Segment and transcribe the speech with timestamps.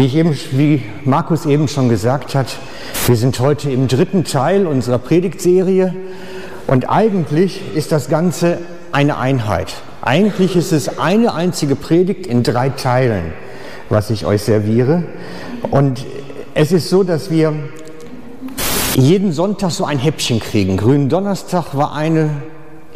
[0.00, 2.56] Wie, ich eben, wie Markus eben schon gesagt hat,
[3.06, 5.94] wir sind heute im dritten Teil unserer Predigtserie
[6.66, 8.56] und eigentlich ist das Ganze
[8.92, 9.74] eine Einheit.
[10.00, 13.34] Eigentlich ist es eine einzige Predigt in drei Teilen,
[13.90, 15.02] was ich euch serviere.
[15.70, 16.06] Und
[16.54, 17.52] es ist so, dass wir
[18.94, 20.78] jeden Sonntag so ein Häppchen kriegen.
[20.78, 22.42] Grünen Donnerstag war ein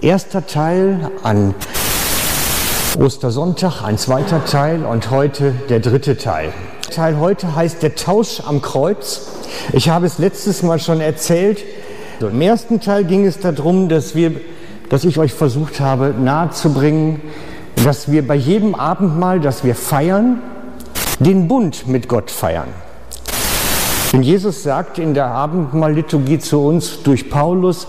[0.00, 1.55] erster Teil, an
[2.98, 6.55] Ostersonntag ein zweiter Teil und heute der dritte Teil.
[6.95, 9.27] Teil heute heißt der Tausch am Kreuz.
[9.73, 11.64] Ich habe es letztes Mal schon erzählt.
[12.21, 14.32] Im ersten Teil ging es darum, dass, wir,
[14.91, 17.21] dass ich euch versucht habe nahezubringen,
[17.85, 20.41] dass wir bei jedem Abendmahl, das wir feiern,
[21.18, 22.68] den Bund mit Gott feiern.
[24.13, 27.89] Denn Jesus sagt in der Abendmahl-Liturgie zu uns durch Paulus,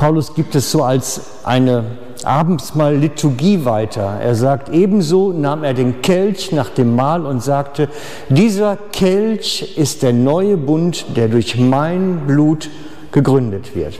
[0.00, 1.84] Paulus gibt es so als eine
[2.22, 4.18] Abendsmahl-Liturgie weiter.
[4.20, 7.88] Er sagt, ebenso nahm er den Kelch nach dem Mahl und sagte,
[8.28, 12.70] dieser Kelch ist der neue Bund, der durch mein Blut
[13.12, 13.98] gegründet wird.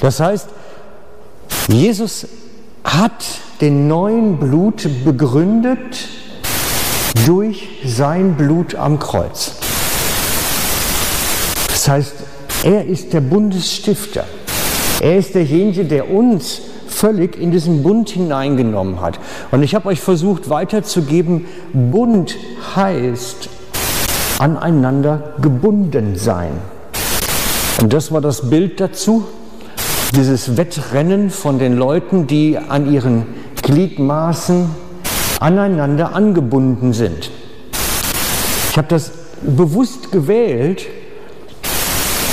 [0.00, 0.48] Das heißt,
[1.68, 2.26] Jesus
[2.82, 3.24] hat
[3.60, 6.08] den neuen Blut begründet
[7.26, 9.52] durch sein Blut am Kreuz.
[11.68, 12.14] Das heißt,
[12.64, 14.24] er ist der Bundesstifter.
[15.00, 16.62] Er ist derjenige, der uns
[16.94, 19.18] völlig in diesen Bund hineingenommen hat.
[19.50, 22.36] Und ich habe euch versucht weiterzugeben, Bund
[22.74, 23.48] heißt
[24.38, 26.52] aneinander gebunden sein.
[27.80, 29.24] Und das war das Bild dazu,
[30.14, 33.26] dieses Wettrennen von den Leuten, die an ihren
[33.62, 34.70] Gliedmaßen
[35.40, 37.30] aneinander angebunden sind.
[38.70, 40.86] Ich habe das bewusst gewählt,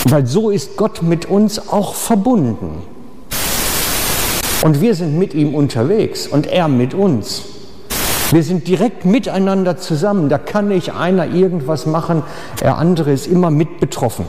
[0.05, 2.83] weil so ist Gott mit uns auch verbunden.
[4.63, 7.43] Und wir sind mit ihm unterwegs und er mit uns.
[8.31, 10.29] Wir sind direkt miteinander zusammen.
[10.29, 12.23] Da kann nicht einer irgendwas machen,
[12.61, 14.25] der andere ist immer mit betroffen.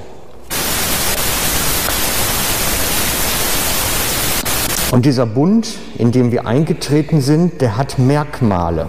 [4.91, 8.89] Und dieser Bund, in dem wir eingetreten sind, der hat Merkmale.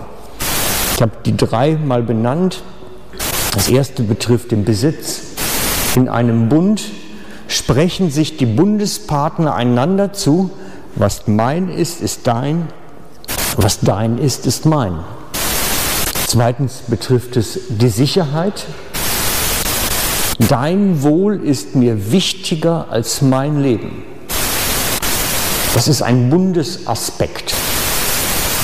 [0.96, 2.64] Ich habe die drei mal benannt.
[3.54, 5.22] Das erste betrifft den Besitz.
[5.96, 6.84] In einem Bund
[7.48, 10.50] sprechen sich die Bundespartner einander zu,
[10.96, 12.68] was mein ist, ist dein,
[13.58, 15.00] was dein ist, ist mein.
[16.28, 18.66] Zweitens betrifft es die Sicherheit.
[20.50, 24.04] Dein Wohl ist mir wichtiger als mein Leben.
[25.74, 27.54] Das ist ein Bundesaspekt.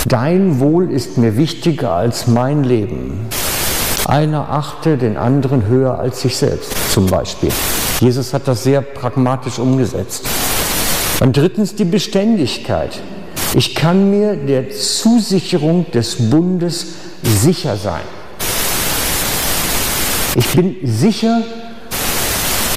[0.06, 3.28] Dein Wohl ist mir wichtiger als mein Leben.
[4.06, 7.52] Einer achte den anderen höher als sich selbst, zum Beispiel.
[8.00, 10.26] Jesus hat das sehr pragmatisch umgesetzt.
[11.20, 13.00] Und drittens die Beständigkeit.
[13.56, 16.88] Ich kann mir der Zusicherung des Bundes
[17.24, 18.02] sicher sein.
[20.36, 21.42] Ich bin sicher,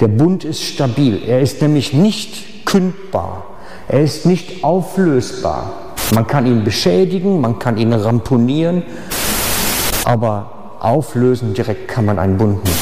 [0.01, 1.23] der Bund ist stabil.
[1.27, 3.45] Er ist nämlich nicht kündbar.
[3.89, 5.95] Er ist nicht auflösbar.
[6.15, 8.83] Man kann ihn beschädigen, man kann ihn ramponieren,
[10.05, 12.77] aber auflösen direkt kann man einen Bund nicht.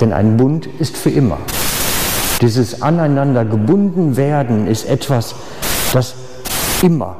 [0.00, 1.38] Denn ein Bund ist für immer.
[2.40, 5.34] Dieses aneinander gebunden werden ist etwas,
[5.92, 6.14] das
[6.82, 7.16] immer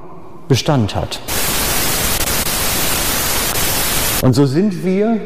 [0.49, 1.21] Bestand hat.
[4.23, 5.21] Und so sind wir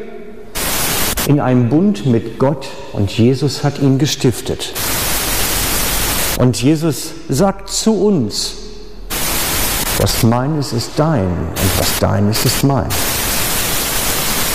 [1.27, 4.73] in einem Bund mit Gott und Jesus hat ihn gestiftet.
[6.37, 8.53] Und Jesus sagt zu uns,
[9.99, 12.87] was meines ist dein und was deines ist mein.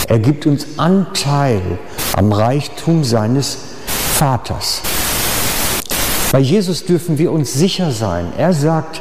[0.08, 1.60] Er gibt uns Anteil
[2.16, 3.58] am Reichtum seines
[4.14, 4.80] Vaters.
[6.34, 8.32] Bei Jesus dürfen wir uns sicher sein.
[8.36, 9.00] Er sagt,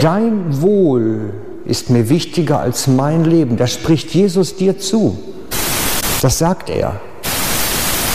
[0.00, 1.34] dein Wohl
[1.66, 3.58] ist mir wichtiger als mein Leben.
[3.58, 5.18] Das spricht Jesus dir zu.
[6.22, 6.98] Das sagt er.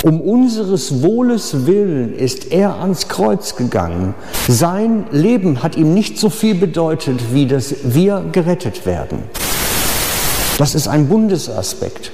[0.02, 4.16] Um unseres Wohles willen ist er ans Kreuz gegangen.
[4.48, 9.20] Sein Leben hat ihm nicht so viel bedeutet, wie dass wir gerettet werden.
[10.58, 12.12] Das ist ein Bundesaspekt.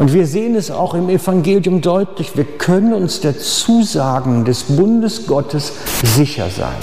[0.00, 5.26] Und wir sehen es auch im Evangelium deutlich, wir können uns der Zusagen des Bundes
[5.26, 6.74] Gottes sicher sein.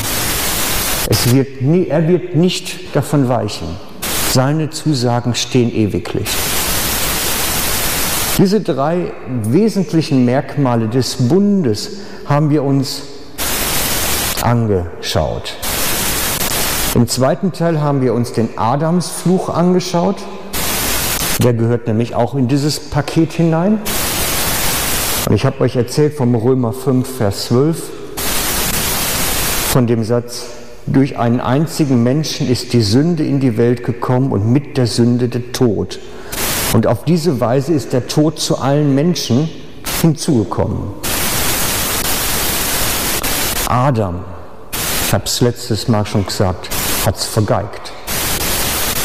[1.10, 3.68] Es wird nie, er wird nicht davon weichen.
[4.32, 6.30] Seine Zusagen stehen ewiglich.
[8.38, 9.12] Diese drei
[9.44, 11.90] wesentlichen Merkmale des Bundes
[12.26, 13.02] haben wir uns
[14.42, 15.54] angeschaut.
[16.96, 20.18] Im zweiten Teil haben wir uns den Adamsfluch angeschaut.
[21.44, 23.80] Der gehört nämlich auch in dieses Paket hinein.
[25.28, 27.82] Und ich habe euch erzählt vom Römer 5, Vers 12,
[29.72, 30.46] von dem Satz,
[30.86, 35.30] durch einen einzigen Menschen ist die Sünde in die Welt gekommen und mit der Sünde
[35.30, 36.00] der Tod.
[36.74, 39.50] Und auf diese Weise ist der Tod zu allen Menschen
[40.02, 40.94] hinzugekommen.
[43.68, 44.20] Adam,
[45.08, 46.70] ich habe es letztes Mal schon gesagt,
[47.06, 47.94] hat es vergeigt.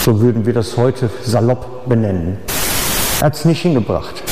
[0.06, 2.38] So würden wir das heute salopp benennen.
[3.18, 4.22] Er hat es nicht hingebracht.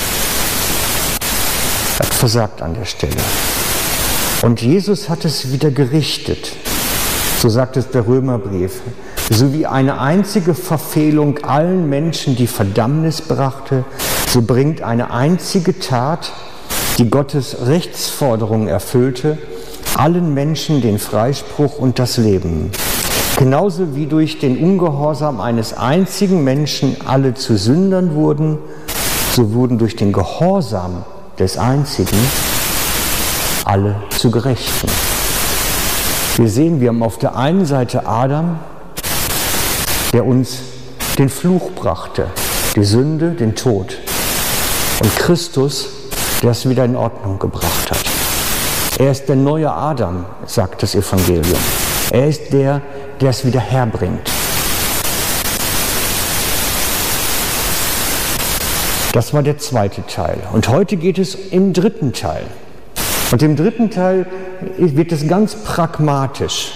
[1.98, 3.16] Er hat versagt an der Stelle.
[4.42, 6.52] Und Jesus hat es wieder gerichtet.
[7.40, 8.82] So sagt es der Römerbrief.
[9.30, 13.84] So wie eine einzige Verfehlung allen Menschen die Verdammnis brachte,
[14.28, 16.30] so bringt eine einzige Tat,
[16.98, 19.38] die Gottes Rechtsforderung erfüllte,
[19.96, 22.70] allen Menschen den Freispruch und das Leben.
[23.36, 28.58] Genauso wie durch den Ungehorsam eines einzigen Menschen alle zu Sündern wurden,
[29.32, 31.04] so wurden durch den Gehorsam
[31.38, 32.16] des Einzigen
[33.64, 34.88] alle zu Gerechten.
[36.36, 38.60] Wir sehen, wir haben auf der einen Seite Adam,
[40.12, 40.58] der uns
[41.18, 42.26] den Fluch brachte,
[42.76, 43.98] die Sünde, den Tod.
[45.02, 45.88] Und Christus,
[46.42, 48.04] der es wieder in Ordnung gebracht hat.
[48.98, 51.58] Er ist der neue Adam, sagt das Evangelium.
[52.10, 52.80] Er ist der,
[53.20, 54.30] der es wieder herbringt.
[59.12, 60.38] Das war der zweite Teil.
[60.52, 62.46] Und heute geht es im dritten Teil.
[63.30, 64.26] Und im dritten Teil
[64.76, 66.72] wird es ganz pragmatisch.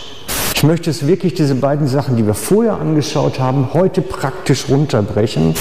[0.55, 5.55] Ich möchte es wirklich, diese beiden Sachen, die wir vorher angeschaut haben, heute praktisch runterbrechen.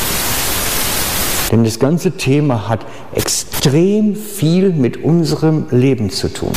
[1.51, 6.51] Denn das ganze Thema hat extrem viel mit unserem Leben zu tun.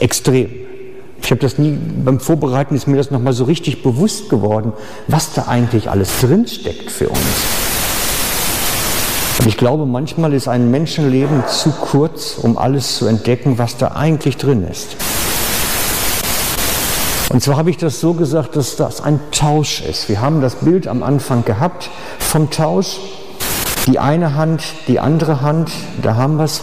[0.00, 0.50] Extrem.
[1.22, 4.72] Ich habe das nie, beim Vorbereiten ist mir das nochmal so richtig bewusst geworden,
[5.06, 7.18] was da eigentlich alles drinsteckt für uns.
[9.38, 13.88] Und ich glaube, manchmal ist ein Menschenleben zu kurz, um alles zu entdecken, was da
[13.88, 14.96] eigentlich drin ist.
[17.30, 20.08] Und zwar habe ich das so gesagt, dass das ein Tausch ist.
[20.08, 22.98] Wir haben das Bild am Anfang gehabt vom Tausch.
[23.86, 25.72] Die eine Hand, die andere Hand,
[26.02, 26.60] da haben wir es.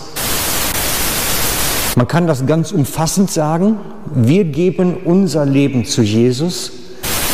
[1.99, 3.77] Man kann das ganz umfassend sagen.
[4.15, 6.71] Wir geben unser Leben zu Jesus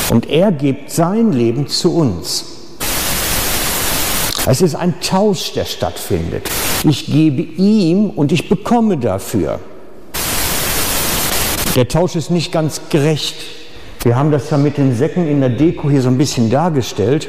[0.10, 2.46] und er gibt sein Leben zu uns.
[4.48, 6.50] Es ist ein Tausch, der stattfindet.
[6.84, 9.60] Ich gebe ihm und ich bekomme dafür.
[11.76, 13.36] Der Tausch ist nicht ganz gerecht.
[14.02, 17.28] Wir haben das ja mit den Säcken in der Deko hier so ein bisschen dargestellt.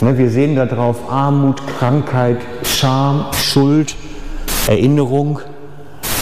[0.00, 3.96] Ne, wir sehen da drauf Armut, Krankheit, Scham, Schuld,
[4.68, 5.40] Erinnerung.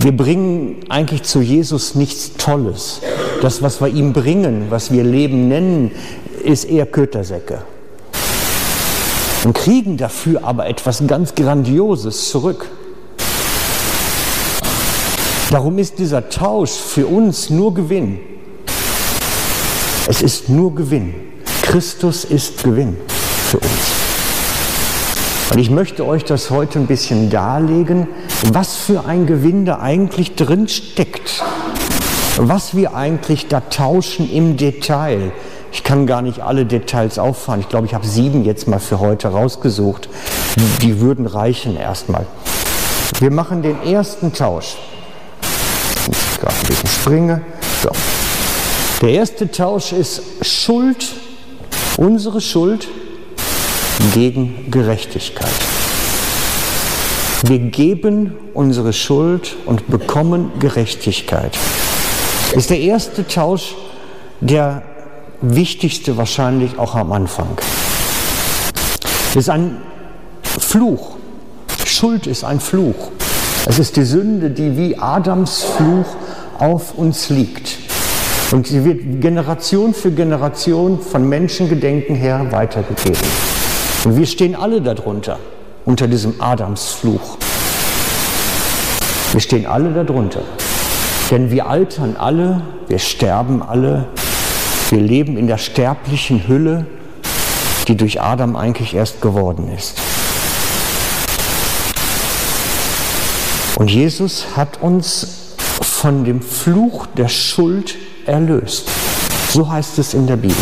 [0.03, 3.01] Wir bringen eigentlich zu Jesus nichts Tolles.
[3.43, 5.91] Das, was wir ihm bringen, was wir Leben nennen,
[6.43, 7.63] ist eher Kötersäcke
[9.47, 12.67] und kriegen dafür aber etwas ganz Grandioses zurück.
[15.51, 18.19] Darum ist dieser Tausch für uns nur Gewinn.
[20.09, 21.15] Es ist nur Gewinn.
[21.63, 22.97] Christus ist Gewinn
[23.49, 23.71] für uns.
[25.53, 28.09] Und ich möchte euch das heute ein bisschen darlegen,
[28.53, 31.43] was für ein Gewinn da eigentlich drin steckt.
[32.39, 35.33] Was wir eigentlich da tauschen im Detail.
[35.73, 37.61] Ich kann gar nicht alle Details auffahren.
[37.61, 40.09] Ich glaube, ich habe sieben jetzt mal für heute rausgesucht.
[40.83, 42.27] Die würden reichen erstmal.
[43.19, 44.77] Wir machen den ersten Tausch.
[46.11, 47.41] Ich gerade ein bisschen springe.
[47.83, 47.91] So.
[49.01, 51.07] Der erste Tausch ist Schuld,
[51.97, 52.89] unsere Schuld
[54.15, 55.76] gegen Gerechtigkeit.
[57.49, 61.57] Wir geben unsere Schuld und bekommen Gerechtigkeit.
[62.57, 63.77] Ist der erste Tausch,
[64.41, 64.83] der
[65.43, 67.57] wichtigste wahrscheinlich auch am Anfang.
[69.37, 69.77] Ist ein
[70.43, 71.19] Fluch.
[71.85, 73.13] Schuld ist ein Fluch.
[73.67, 76.17] Es ist die Sünde, die wie Adams Fluch
[76.59, 77.79] auf uns liegt.
[78.51, 83.23] Und sie wird Generation für Generation von Menschengedenken her weitergegeben.
[84.05, 85.39] Und wir stehen alle darunter,
[85.87, 87.39] unter diesem Adamsfluch.
[89.33, 90.43] Wir stehen alle darunter.
[91.31, 94.07] Denn wir altern alle, wir sterben alle,
[94.91, 96.87] wir leben in der sterblichen Hülle,
[97.89, 99.95] die durch Adam eigentlich erst geworden ist.
[103.77, 108.89] Und Jesus hat uns von dem Fluch der Schuld erlöst.
[109.51, 110.57] So heißt es in der Bibel.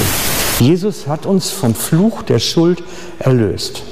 [0.59, 2.83] Jesus hat uns vom Fluch der Schuld
[3.19, 3.83] erlöst.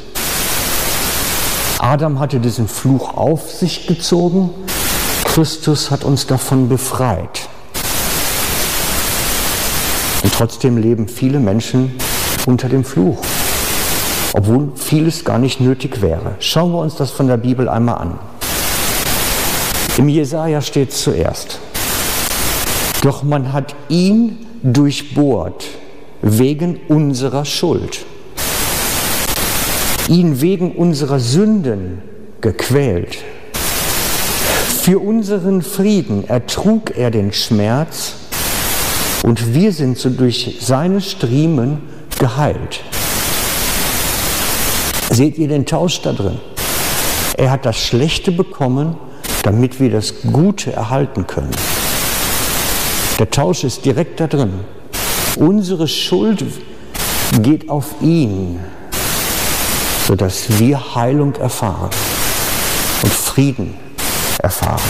[1.83, 4.51] Adam hatte diesen Fluch auf sich gezogen,
[5.25, 7.49] Christus hat uns davon befreit.
[10.23, 11.97] Und trotzdem leben viele Menschen
[12.47, 13.19] unter dem Fluch,
[14.33, 16.37] obwohl vieles gar nicht nötig wäre.
[16.39, 18.19] Schauen wir uns das von der Bibel einmal an.
[19.99, 21.59] Im Jesaja steht zuerst:
[23.03, 25.65] Doch man hat ihn durchbohrt
[26.23, 28.07] wegen unserer Schuld,
[30.13, 32.03] ihn wegen unserer Sünden
[32.41, 33.19] gequält.
[34.83, 38.15] Für unseren Frieden ertrug er den Schmerz
[39.23, 41.83] und wir sind so durch seine Striemen
[42.19, 42.81] geheilt.
[45.11, 46.41] Seht ihr den Tausch da drin?
[47.39, 48.97] Er hat das Schlechte bekommen,
[49.43, 51.51] damit wir das Gute erhalten können.
[53.19, 54.53] Der Tausch ist direkt da drin.
[55.37, 56.45] Unsere Schuld
[57.41, 58.59] geht auf ihn,
[60.07, 61.91] sodass wir Heilung erfahren
[63.03, 63.75] und Frieden
[64.43, 64.81] erfahren.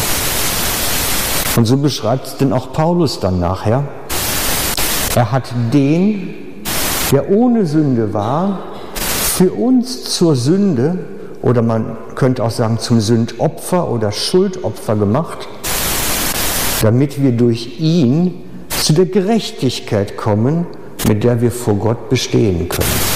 [1.56, 3.84] Und so beschreibt es denn auch Paulus dann nachher.
[5.14, 6.34] Er hat den,
[7.10, 8.60] der ohne Sünde war,
[9.36, 10.98] für uns zur Sünde
[11.42, 15.48] oder man könnte auch sagen zum Sündopfer oder Schuldopfer gemacht,
[16.80, 20.66] damit wir durch ihn zu der Gerechtigkeit kommen,
[21.06, 23.11] mit der wir vor Gott bestehen können.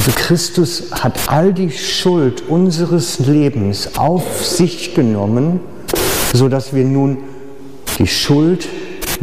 [0.00, 5.60] Also Christus hat all die Schuld unseres Lebens auf sich genommen,
[6.32, 7.18] sodass wir nun
[7.98, 8.66] die Schuld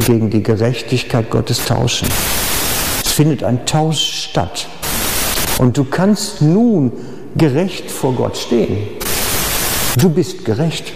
[0.06, 2.08] gegen die Gerechtigkeit Gottes tauschen.
[3.04, 4.68] Es findet ein Tausch statt.
[5.58, 6.92] Und du kannst nun
[7.36, 8.78] gerecht vor Gott stehen.
[9.98, 10.94] Du bist gerecht.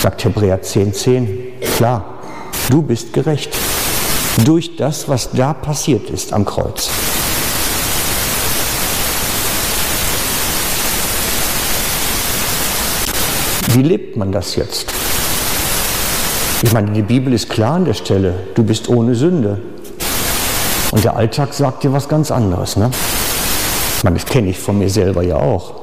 [0.00, 0.92] Sagt Hebräer 10,10.
[0.94, 1.38] 10.
[1.76, 2.18] Klar,
[2.70, 3.54] du bist gerecht.
[4.46, 6.88] Durch das, was da passiert ist am Kreuz.
[13.72, 14.92] Wie lebt man das jetzt?
[16.62, 19.60] Ich meine, die Bibel ist klar an der Stelle, du bist ohne Sünde.
[20.90, 22.76] Und der Alltag sagt dir was ganz anderes.
[22.76, 22.90] Ne?
[23.96, 25.74] Ich meine, das kenne ich von mir selber ja auch.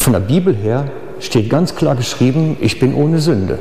[0.00, 3.58] Von der Bibel her steht ganz klar geschrieben, ich bin ohne Sünde.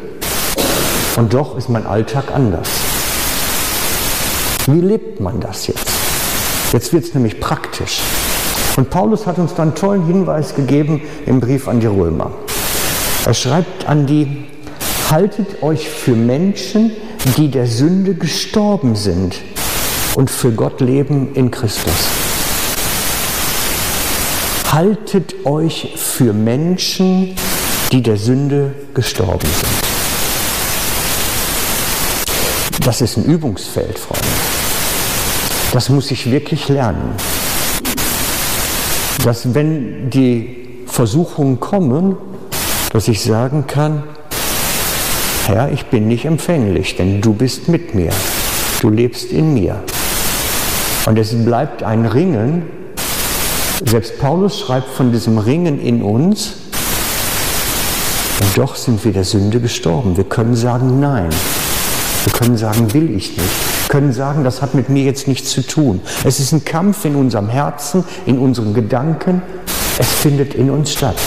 [1.16, 2.68] Und doch ist mein Alltag anders.
[4.66, 5.88] Wie lebt man das jetzt?
[6.74, 8.02] Jetzt wird es nämlich praktisch.
[8.76, 12.32] Und Paulus hat uns dann einen tollen Hinweis gegeben im Brief an die Römer.
[13.30, 14.48] Er schreibt an die
[15.12, 16.90] haltet euch für Menschen,
[17.38, 19.36] die der Sünde gestorben sind
[20.16, 21.94] und für Gott leben in Christus.
[24.72, 27.36] Haltet euch für Menschen,
[27.92, 29.74] die der Sünde gestorben sind.
[32.84, 34.26] Das ist ein Übungsfeld, Freunde.
[35.72, 37.12] Das muss ich wirklich lernen.
[39.24, 42.18] Dass wenn die Versuchungen kommen,
[42.92, 44.04] dass ich sagen kann,
[45.46, 48.12] Herr, ich bin nicht empfänglich, denn du bist mit mir.
[48.82, 49.84] Du lebst in mir.
[51.06, 52.64] Und es bleibt ein Ringen.
[53.84, 56.54] Selbst Paulus schreibt von diesem Ringen in uns.
[58.42, 60.16] Und doch sind wir der Sünde gestorben.
[60.18, 61.30] Wir können sagen Nein.
[62.26, 63.40] Wir können sagen, will ich nicht.
[63.40, 66.02] Wir können sagen, das hat mit mir jetzt nichts zu tun.
[66.24, 69.42] Es ist ein Kampf in unserem Herzen, in unseren Gedanken.
[69.98, 71.18] Es findet in uns statt.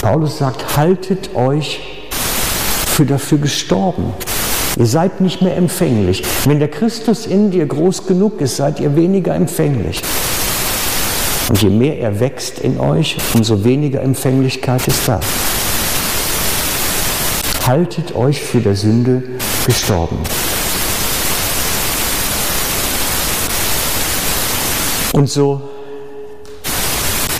[0.00, 1.80] Paulus sagt, haltet euch
[2.86, 4.12] für dafür gestorben.
[4.76, 6.22] Ihr seid nicht mehr empfänglich.
[6.44, 10.02] Wenn der Christus in dir groß genug ist, seid ihr weniger empfänglich.
[11.48, 15.20] Und je mehr er wächst in euch, umso weniger Empfänglichkeit ist da.
[17.66, 19.22] Haltet euch für der Sünde
[19.66, 20.16] gestorben.
[25.12, 25.60] Und so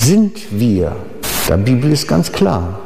[0.00, 0.94] sind wir
[1.48, 2.78] die Bibel ist ganz klar.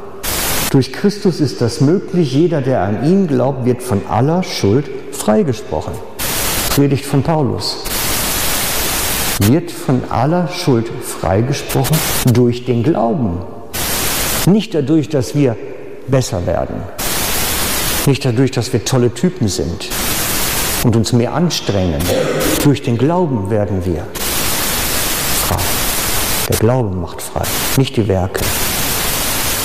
[0.71, 2.33] Durch Christus ist das möglich.
[2.33, 5.93] Jeder, der an ihn glaubt, wird von aller Schuld freigesprochen.
[6.75, 7.83] Predigt von Paulus.
[9.39, 13.37] Wird von aller Schuld freigesprochen durch den Glauben.
[14.47, 15.55] Nicht dadurch, dass wir
[16.07, 16.75] besser werden.
[18.05, 19.89] Nicht dadurch, dass wir tolle Typen sind
[20.83, 22.01] und uns mehr anstrengen.
[22.63, 24.05] Durch den Glauben werden wir
[25.45, 25.57] frei.
[26.49, 27.43] Der Glaube macht frei,
[27.77, 28.41] nicht die Werke.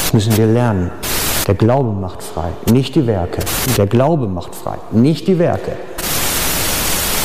[0.02, 0.90] Das müssen wir lernen.
[1.46, 3.42] Der Glaube macht frei, nicht die Werke.
[3.76, 5.72] Der Glaube macht frei, nicht die Werke.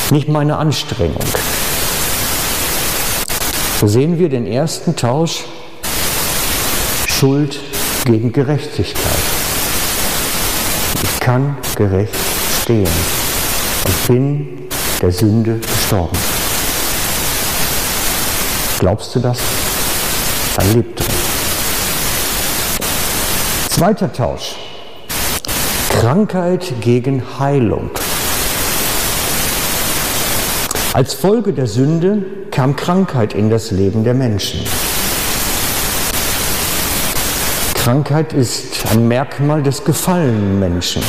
[0.10, 1.24] Nicht meine Anstrengung.
[3.80, 5.44] So sehen wir den ersten Tausch
[7.08, 7.60] Schuld
[8.06, 9.04] gegen Gerechtigkeit.
[11.04, 12.16] Ich kann gerecht
[12.64, 12.88] stehen
[13.86, 14.48] und bin
[15.02, 16.18] der Sünde gestorben.
[18.80, 19.38] Glaubst du das?
[20.58, 21.08] Dann lebt drin.
[23.70, 24.56] Zweiter Tausch.
[25.90, 27.92] Krankheit gegen Heilung.
[30.94, 34.62] Als Folge der Sünde kam Krankheit in das Leben der Menschen.
[37.76, 41.04] Krankheit ist ein Merkmal des gefallenen Menschen.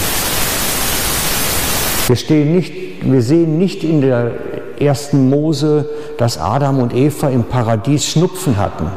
[2.07, 4.33] Wir, stehen nicht, wir sehen nicht in der
[4.78, 5.88] ersten Mose,
[6.19, 8.90] dass Adam und Eva im Paradies Schnupfen hatten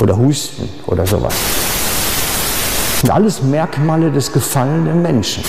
[0.00, 1.34] oder Husten oder sowas.
[2.92, 5.44] Das sind alles Merkmale des gefallenen Menschen.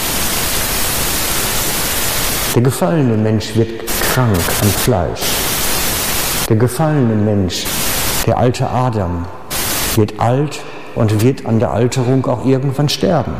[2.55, 5.21] Der gefallene Mensch wird krank an Fleisch.
[6.47, 7.65] Der gefallene Mensch,
[8.25, 9.25] der alte Adam,
[9.95, 10.59] wird alt
[10.95, 13.33] und wird an der Alterung auch irgendwann sterben.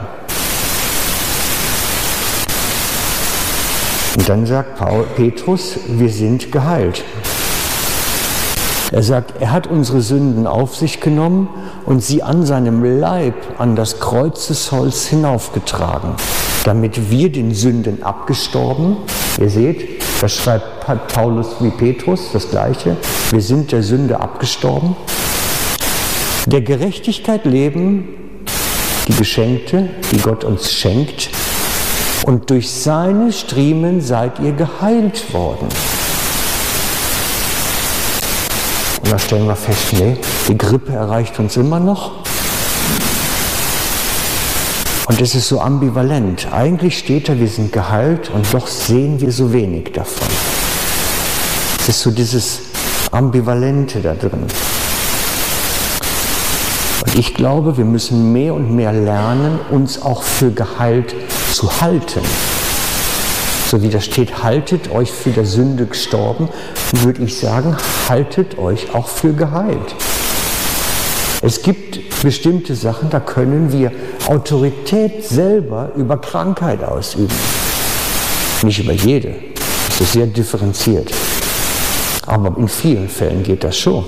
[4.17, 7.03] Und dann sagt Paul, Petrus, wir sind geheilt.
[8.91, 11.48] Er sagt, er hat unsere Sünden auf sich genommen
[11.86, 16.15] und sie an seinem Leib an das Kreuzesholz hinaufgetragen,
[16.65, 18.98] damit wir den Sünden abgestorben,
[19.39, 22.98] ihr seht, das schreibt Paulus wie Petrus, das gleiche,
[23.29, 24.96] wir sind der Sünde abgestorben,
[26.48, 28.08] der Gerechtigkeit leben,
[29.08, 31.29] die Geschenkte, die Gott uns schenkt,
[32.25, 35.67] und durch seine Striemen seid ihr geheilt worden.
[39.09, 42.11] Und da stellen wir fest, nee, die Grippe erreicht uns immer noch.
[45.07, 46.47] Und es ist so ambivalent.
[46.51, 50.27] Eigentlich steht da, wir sind geheilt und doch sehen wir so wenig davon.
[51.79, 52.59] Es ist so dieses
[53.09, 54.45] Ambivalente da drin.
[57.03, 61.15] Und ich glaube, wir müssen mehr und mehr lernen, uns auch für geheilt
[61.51, 62.21] zu halten.
[63.69, 66.49] So wie da steht, haltet euch für der Sünde gestorben,
[66.91, 69.95] würde ich sagen, haltet euch auch für geheilt.
[71.43, 73.91] Es gibt bestimmte Sachen, da können wir
[74.25, 77.35] Autorität selber über Krankheit ausüben.
[78.63, 79.35] Nicht über jede.
[79.88, 81.11] Das ist sehr differenziert.
[82.25, 84.03] Aber in vielen Fällen geht das schon.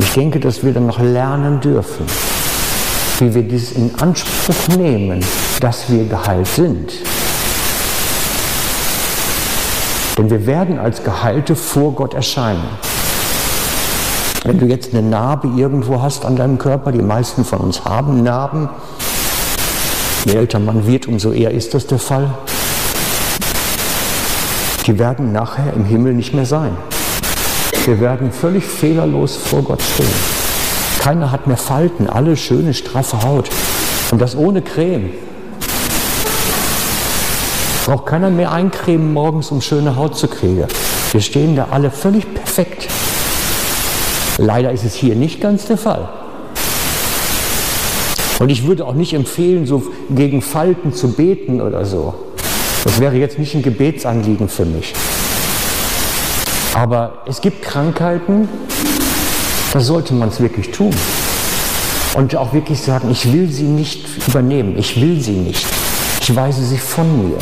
[0.00, 2.04] Ich denke, dass wir dann noch lernen dürfen,
[3.20, 5.24] wie wir dies in Anspruch nehmen,
[5.60, 6.92] dass wir geheilt sind.
[10.16, 12.64] Denn wir werden als Geheilte vor Gott erscheinen.
[14.44, 18.22] Wenn du jetzt eine Narbe irgendwo hast an deinem Körper, die meisten von uns haben
[18.22, 18.68] Narben,
[20.24, 22.30] je älter man wird, umso eher ist das der Fall,
[24.86, 26.76] die werden nachher im Himmel nicht mehr sein.
[27.84, 30.47] Wir werden völlig fehlerlos vor Gott stehen.
[31.08, 33.48] Keiner hat mehr Falten, alle schöne, straffe Haut.
[34.10, 35.08] Und das ohne Creme.
[37.86, 40.66] Braucht keiner mehr eincremen morgens, um schöne Haut zu kriegen.
[41.12, 42.88] Wir stehen da alle völlig perfekt.
[44.36, 46.10] Leider ist es hier nicht ganz der Fall.
[48.38, 52.12] Und ich würde auch nicht empfehlen, so gegen Falten zu beten oder so.
[52.84, 54.92] Das wäre jetzt nicht ein Gebetsanliegen für mich.
[56.74, 58.46] Aber es gibt Krankheiten,
[59.72, 60.94] da sollte man es wirklich tun.
[62.14, 65.66] Und auch wirklich sagen, ich will sie nicht übernehmen, ich will sie nicht.
[66.20, 67.38] Ich weise sie von mir.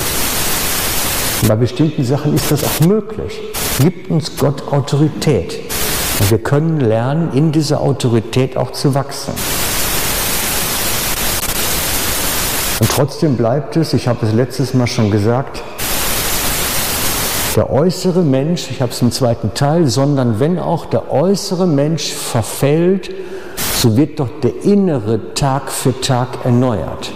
[1.49, 3.41] Bei bestimmten Sachen ist das auch möglich.
[3.79, 5.61] Gibt uns Gott Autorität.
[6.19, 9.35] Und wir können lernen, in dieser Autorität auch zu wachsen.
[12.81, 15.63] Und trotzdem bleibt es, ich habe es letztes Mal schon gesagt,
[17.57, 22.13] der äußere Mensch, ich habe es im zweiten Teil, sondern wenn auch der äußere Mensch
[22.13, 23.11] verfällt,
[23.77, 27.11] so wird doch der innere Tag für Tag erneuert.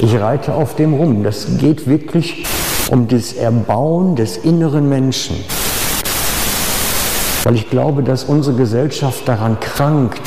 [0.00, 1.24] Ich reite auf dem rum.
[1.24, 2.46] Das geht wirklich
[2.90, 5.36] um das Erbauen des inneren Menschen.
[7.42, 10.20] Weil ich glaube, dass unsere Gesellschaft daran krankt,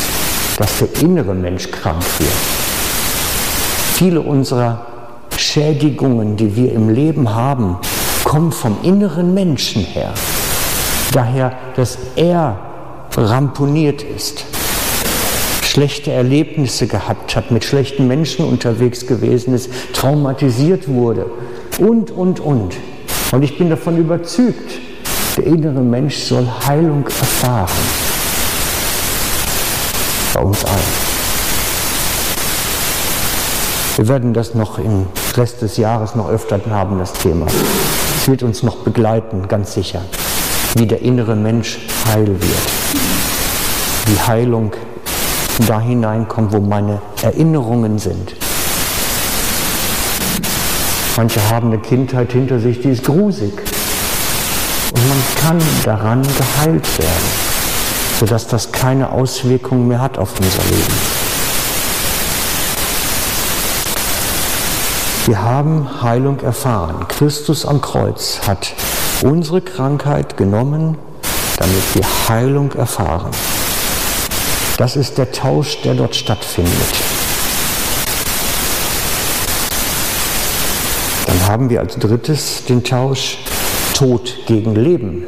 [0.58, 2.32] dass der innere Mensch krank wird.
[3.94, 4.86] Viele unserer
[5.38, 7.78] Schädigungen, die wir im Leben haben,
[8.30, 10.14] kommen vom inneren Menschen her.
[11.14, 12.60] Daher, dass er
[13.18, 14.46] ramponiert ist,
[15.64, 21.26] schlechte Erlebnisse gehabt hat, mit schlechten Menschen unterwegs gewesen ist, traumatisiert wurde
[21.80, 22.76] und, und, und.
[23.32, 24.80] Und ich bin davon überzeugt,
[25.36, 27.68] der innere Mensch soll Heilung erfahren.
[30.36, 31.10] Bei uns allen.
[33.96, 37.48] Wir werden das noch im Rest des Jahres noch öfter haben, das Thema.
[38.22, 40.02] Es wird uns noch begleiten, ganz sicher,
[40.76, 42.44] wie der innere Mensch heil wird.
[44.08, 44.74] Wie Heilung
[45.66, 48.36] da hineinkommt, wo meine Erinnerungen sind.
[51.16, 53.54] Manche haben eine Kindheit hinter sich, die ist grusig.
[54.94, 57.30] Und man kann daran geheilt werden,
[58.20, 61.19] sodass das keine Auswirkungen mehr hat auf unser Leben.
[65.26, 67.08] Wir haben Heilung erfahren.
[67.08, 68.74] Christus am Kreuz hat
[69.22, 70.98] unsere Krankheit genommen,
[71.58, 73.32] damit wir Heilung erfahren.
[74.78, 76.72] Das ist der Tausch, der dort stattfindet.
[81.28, 83.38] Dann haben wir als drittes den Tausch
[83.94, 85.26] Tod gegen Leben.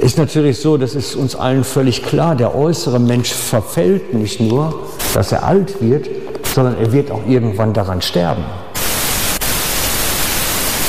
[0.00, 4.86] Ist natürlich so, das ist uns allen völlig klar, der äußere Mensch verfällt nicht nur,
[5.12, 6.08] dass er alt wird,
[6.54, 8.44] sondern er wird auch irgendwann daran sterben.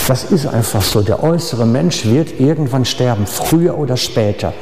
[0.08, 1.02] Das ist einfach so.
[1.02, 4.54] Der äußere Mensch wird irgendwann sterben, früher oder später.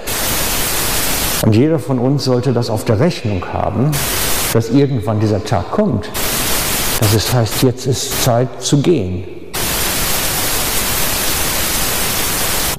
[1.46, 3.92] Und jeder von uns sollte das auf der Rechnung haben,
[4.52, 6.10] dass irgendwann dieser Tag kommt.
[7.00, 9.24] Das ist, heißt, jetzt ist Zeit zu gehen.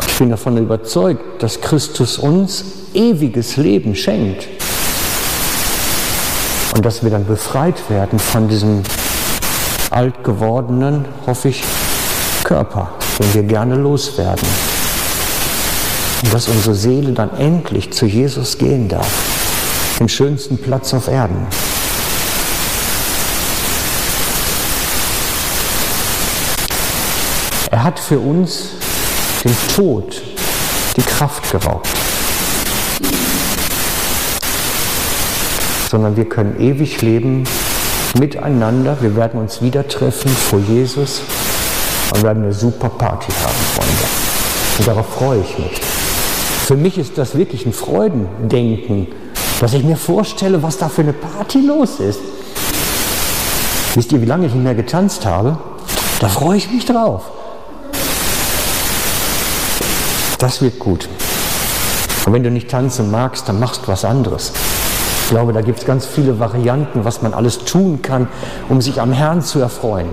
[0.07, 4.58] Ich bin davon überzeugt, dass Christus uns ewiges Leben schenkt.
[6.79, 8.85] Und dass wir dann befreit werden von diesem
[9.91, 11.65] alt gewordenen, hoffe ich,
[12.45, 14.47] Körper, den wir gerne loswerden.
[16.23, 19.11] Und dass unsere Seele dann endlich zu Jesus gehen darf,
[19.99, 21.49] den schönsten Platz auf Erden.
[27.73, 28.69] Er hat für uns
[29.43, 30.23] dem Tod
[30.97, 31.98] die Kraft geraubt.
[35.89, 37.45] Sondern wir können ewig leben
[38.19, 38.99] miteinander.
[39.01, 41.23] Wir werden uns wieder treffen vor Jesus
[42.15, 44.05] und werden eine super Party haben, Freunde.
[44.79, 45.81] Und darauf freue ich mich.
[46.67, 49.09] Für mich ist das wirklich ein Freudendenken,
[49.61, 52.21] dass ich mir vorstelle, was da für eine Party los ist.
[53.95, 55.59] Wisst ihr, wie lange ich nicht mehr getanzt habe?
[56.21, 57.31] Da freue ich mich drauf.
[60.39, 61.09] Das wird gut.
[62.27, 64.53] Und wenn du nicht tanzen magst, dann machst du was anderes.
[65.29, 68.29] Ich glaube, da gibt es ganz viele Varianten, was man alles tun kann,
[68.71, 70.09] um sich am Herrn zu erfreuen.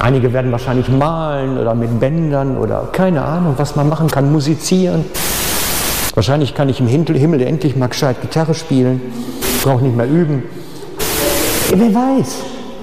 [0.00, 5.06] Einige werden wahrscheinlich malen oder mit Bändern oder keine Ahnung, was man machen kann, musizieren.
[6.14, 9.00] Wahrscheinlich kann ich im Himmel endlich mal gescheit Gitarre spielen,
[9.62, 10.42] brauche nicht mehr üben.
[11.70, 12.34] Wer weiß,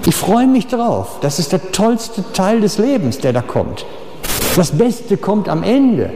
[0.04, 1.18] ich freue mich drauf.
[1.20, 3.86] Das ist der tollste Teil des Lebens, der da kommt.
[4.56, 6.10] Das Beste kommt am Ende.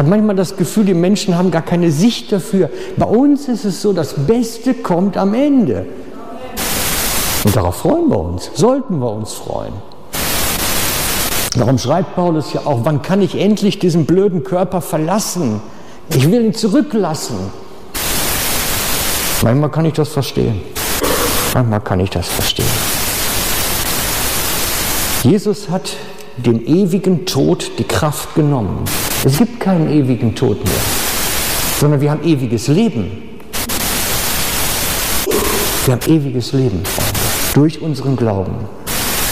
[0.00, 2.70] Habe manchmal das Gefühl, die Menschen haben gar keine Sicht dafür.
[2.96, 5.84] Bei uns ist es so, das Beste kommt am Ende.
[7.44, 9.74] Und darauf freuen wir uns, sollten wir uns freuen.
[11.54, 15.60] Darum schreibt Paulus ja auch, wann kann ich endlich diesen blöden Körper verlassen?
[16.08, 17.36] Ich will ihn zurücklassen.
[19.42, 20.62] Manchmal kann ich das verstehen.
[21.52, 22.64] Manchmal kann ich das verstehen.
[25.24, 25.92] Jesus hat
[26.46, 28.84] dem ewigen Tod die Kraft genommen.
[29.24, 30.82] Es gibt keinen ewigen Tod mehr,
[31.78, 33.22] sondern wir haben ewiges Leben.
[35.86, 36.82] Wir haben ewiges Leben,
[37.54, 38.54] durch unseren Glauben.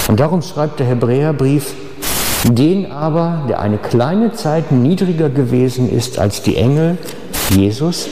[0.09, 1.75] Und darum schreibt der Hebräerbrief,
[2.45, 6.97] den aber, der eine kleine Zeit niedriger gewesen ist als die Engel,
[7.51, 8.09] Jesus,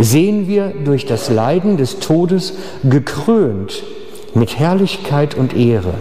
[0.00, 2.54] sehen wir durch das Leiden des Todes
[2.84, 3.82] gekrönt
[4.34, 5.94] mit Herrlichkeit und Ehre,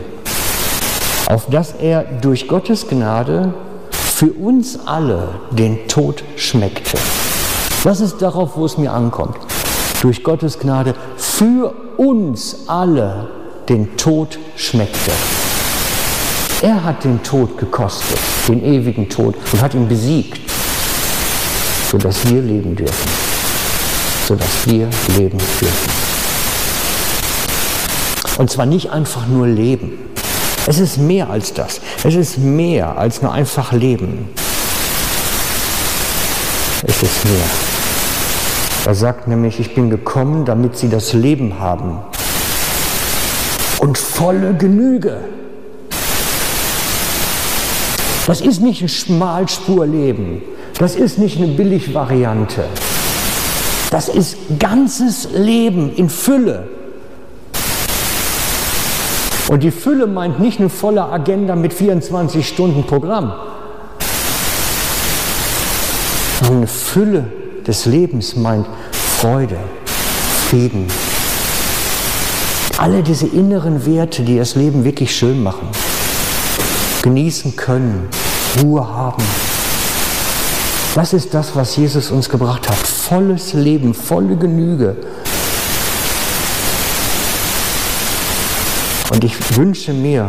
[1.27, 3.53] auf dass er durch Gottes Gnade
[3.91, 6.97] für uns alle den Tod schmeckte.
[7.83, 9.37] Das ist darauf, wo es mir ankommt.
[10.01, 13.29] Durch Gottes Gnade für uns alle
[13.69, 15.11] den Tod schmeckte.
[16.61, 20.39] Er hat den Tod gekostet, den ewigen Tod, und hat ihn besiegt,
[21.91, 23.09] sodass wir leben dürfen.
[24.27, 25.91] Sodass wir leben dürfen.
[28.39, 29.99] Und zwar nicht einfach nur leben,
[30.67, 31.79] es ist mehr als das.
[32.03, 34.27] Es ist mehr als nur einfach Leben.
[36.83, 37.49] Es ist mehr.
[38.85, 41.99] Er sagt nämlich, ich bin gekommen, damit sie das Leben haben.
[43.79, 45.21] Und volle Genüge.
[48.27, 50.41] Das ist nicht ein Schmalspurleben.
[50.79, 52.65] Das ist nicht eine Billigvariante.
[53.89, 56.67] Das ist ganzes Leben in Fülle.
[59.49, 63.33] Und die Fülle meint nicht eine volle Agenda mit 24 Stunden Programm,
[66.39, 67.25] sondern eine Fülle
[67.65, 69.57] des Lebens meint Freude,
[70.49, 70.87] Frieden.
[72.77, 75.69] Alle diese inneren Werte, die das Leben wirklich schön machen.
[77.01, 78.07] Genießen können,
[78.61, 79.23] Ruhe haben.
[80.93, 82.75] Das ist das, was Jesus uns gebracht hat.
[82.75, 84.97] Volles Leben, volle Genüge.
[89.11, 90.27] Und ich wünsche mir,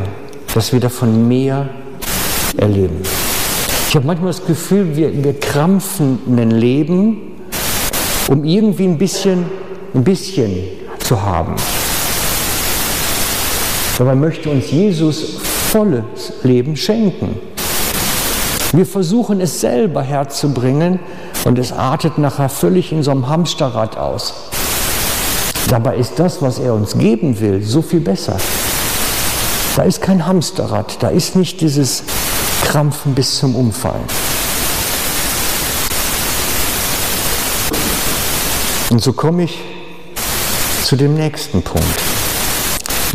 [0.55, 1.69] dass wir davon mehr
[2.57, 3.03] erleben.
[3.89, 7.33] Ich habe manchmal das Gefühl, wir, wir krampfen ein Leben,
[8.29, 9.47] um irgendwie ein bisschen,
[9.95, 10.53] ein bisschen
[11.01, 11.57] zu haben.
[13.99, 15.39] Dabei möchte uns Jesus
[15.73, 17.41] volles Leben schenken.
[18.73, 21.01] Wir versuchen es selber herzubringen
[21.45, 24.48] Und es artet nachher völlig in so einem Hamsterrad aus.
[25.69, 28.39] Dabei ist das, was er uns geben will, so viel besser.
[29.77, 32.03] Da ist kein Hamsterrad, da ist nicht dieses
[32.65, 34.05] Krampfen bis zum Umfallen.
[38.91, 39.59] Und so komme ich
[40.85, 41.87] zu dem nächsten Punkt.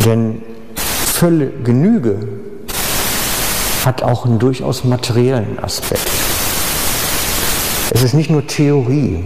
[0.05, 0.43] Denn
[0.75, 2.19] Fülle, Genüge
[3.83, 6.07] hat auch einen durchaus materiellen Aspekt.
[7.89, 9.23] Es ist nicht nur Theorie.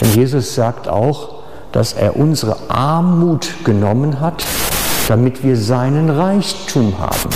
[0.00, 1.33] Denn Jesus sagt auch,
[1.74, 4.44] dass er unsere Armut genommen hat,
[5.08, 7.30] damit wir seinen Reichtum haben.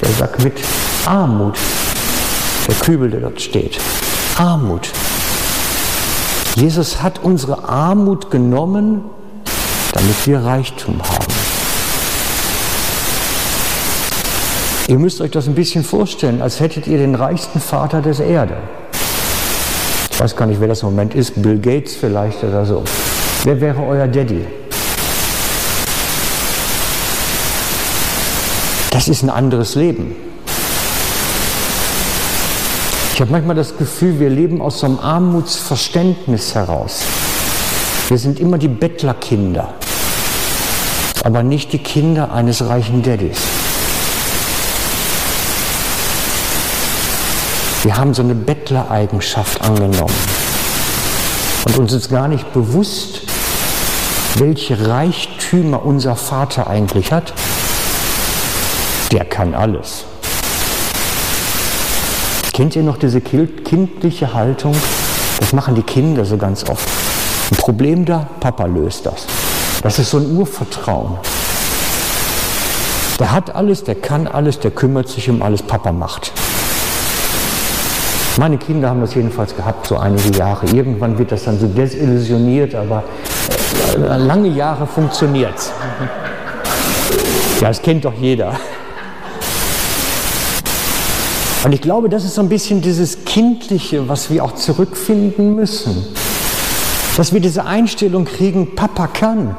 [0.00, 0.54] Er sagt mit
[1.06, 1.56] Armut,
[2.66, 3.78] der Kübel, der dort steht.
[4.36, 4.90] Armut.
[6.56, 9.04] Jesus hat unsere Armut genommen,
[9.92, 11.32] damit wir Reichtum haben.
[14.88, 18.56] Ihr müsst euch das ein bisschen vorstellen, als hättet ihr den reichsten Vater der Erde.
[20.22, 22.84] Weiß gar nicht, wer das im Moment ist, Bill Gates vielleicht oder so.
[23.42, 24.46] Wer wäre euer Daddy?
[28.92, 30.14] Das ist ein anderes Leben.
[33.14, 37.00] Ich habe manchmal das Gefühl, wir leben aus so einem Armutsverständnis heraus.
[38.06, 39.74] Wir sind immer die Bettlerkinder,
[41.24, 43.38] aber nicht die Kinder eines reichen Daddys.
[47.82, 50.14] Wir haben so eine Bettlereigenschaft angenommen
[51.66, 53.22] und uns ist gar nicht bewusst,
[54.36, 57.34] welche Reichtümer unser Vater eigentlich hat.
[59.10, 60.04] Der kann alles.
[62.52, 64.76] Kennt ihr noch diese kindliche Haltung?
[65.40, 66.88] Das machen die Kinder so ganz oft.
[67.50, 69.26] Ein Problem da, Papa löst das.
[69.82, 71.18] Das ist so ein Urvertrauen.
[73.18, 76.32] Der hat alles, der kann alles, der kümmert sich um alles, Papa macht.
[78.38, 80.64] Meine Kinder haben das jedenfalls gehabt, so einige Jahre.
[80.66, 83.04] Irgendwann wird das dann so desillusioniert, aber
[83.94, 85.70] äh, lange Jahre funktioniert es.
[87.60, 88.54] Ja, das kennt doch jeder.
[91.64, 96.02] Und ich glaube, das ist so ein bisschen dieses Kindliche, was wir auch zurückfinden müssen.
[97.18, 99.56] Dass wir diese Einstellung kriegen, Papa kann.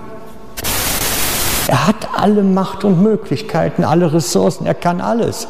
[1.68, 5.48] Er hat alle Macht und Möglichkeiten, alle Ressourcen, er kann alles.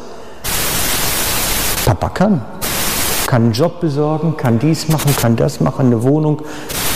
[1.86, 2.42] Papa kann
[3.26, 6.42] kann einen Job besorgen, kann dies machen, kann das machen, eine Wohnung,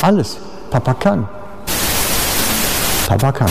[0.03, 0.39] alles.
[0.71, 1.29] Papa kann.
[3.07, 3.51] Papa kann.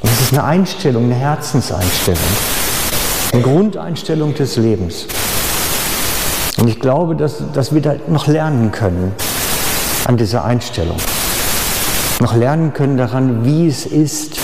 [0.00, 2.20] Und das ist eine Einstellung, eine Herzenseinstellung,
[3.32, 5.06] eine Grundeinstellung des Lebens.
[6.58, 9.12] Und ich glaube, dass, dass wir da noch lernen können
[10.04, 10.96] an dieser Einstellung.
[12.20, 14.36] Noch lernen können daran, wie es ist,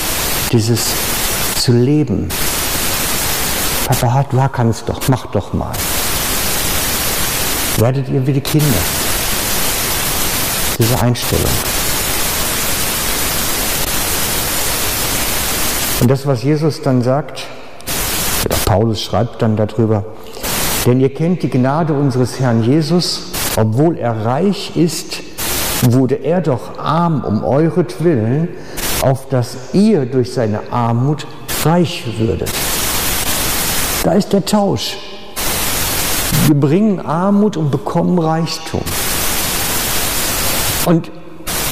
[0.51, 0.87] dieses
[1.55, 2.29] zu leben.
[3.87, 5.73] Papa hat, war, kann es doch, mach doch mal
[7.81, 8.67] werdet ihr wie die Kinder.
[10.79, 11.51] Diese Einstellung.
[16.01, 17.47] Und das, was Jesus dann sagt,
[18.45, 20.05] oder Paulus schreibt dann darüber,
[20.87, 25.21] denn ihr kennt die Gnade unseres Herrn Jesus, obwohl er reich ist,
[25.83, 28.49] wurde er doch arm um euretwillen,
[29.03, 31.27] auf dass ihr durch seine Armut
[31.65, 32.51] reich würdet.
[34.05, 34.97] Da ist der Tausch.
[36.47, 38.83] Wir bringen Armut und bekommen Reichtum.
[40.87, 41.11] Und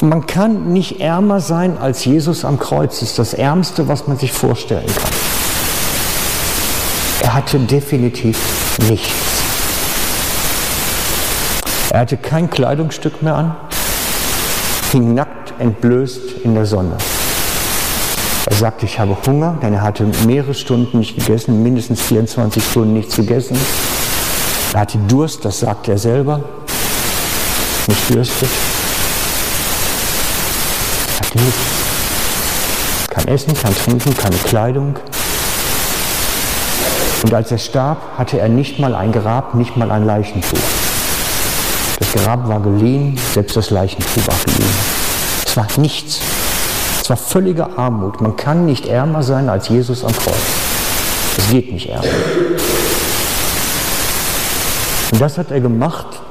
[0.01, 2.99] man kann nicht ärmer sein als Jesus am Kreuz.
[2.99, 5.11] Das ist das Ärmste, was man sich vorstellen kann.
[7.21, 8.37] Er hatte definitiv
[8.87, 9.43] nichts.
[11.91, 13.55] Er hatte kein Kleidungsstück mehr an,
[14.91, 16.97] hing nackt, entblößt in der Sonne.
[18.45, 22.93] Er sagte, ich habe Hunger, denn er hatte mehrere Stunden nicht gegessen, mindestens 24 Stunden
[22.93, 23.57] nichts gegessen.
[24.73, 26.41] Er hatte Durst, das sagt er selber.
[27.87, 28.49] Nicht dürstig.
[31.15, 31.59] Er hatte nichts.
[33.09, 34.95] Kein Essen, kein Trinken, keine Kleidung.
[37.23, 40.59] Und als er starb, hatte er nicht mal ein Grab, nicht mal ein Leichentuch.
[41.97, 44.75] Das Grab war geliehen, selbst das Leichentuch war geliehen.
[45.45, 46.19] Es war nichts.
[47.01, 48.21] Es war völlige Armut.
[48.21, 50.35] Man kann nicht ärmer sein als Jesus am Kreuz.
[51.37, 52.05] Es geht nicht ärmer.
[55.11, 56.21] Und das hat er gemacht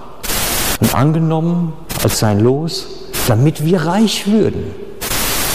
[0.80, 2.86] und angenommen als sein Los,
[3.26, 4.70] damit wir reich würden,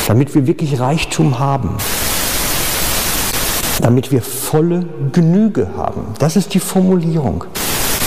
[0.08, 1.78] damit wir wirklich Reichtum haben,
[3.82, 6.14] damit wir volle Genüge haben.
[6.20, 7.46] Das ist die Formulierung.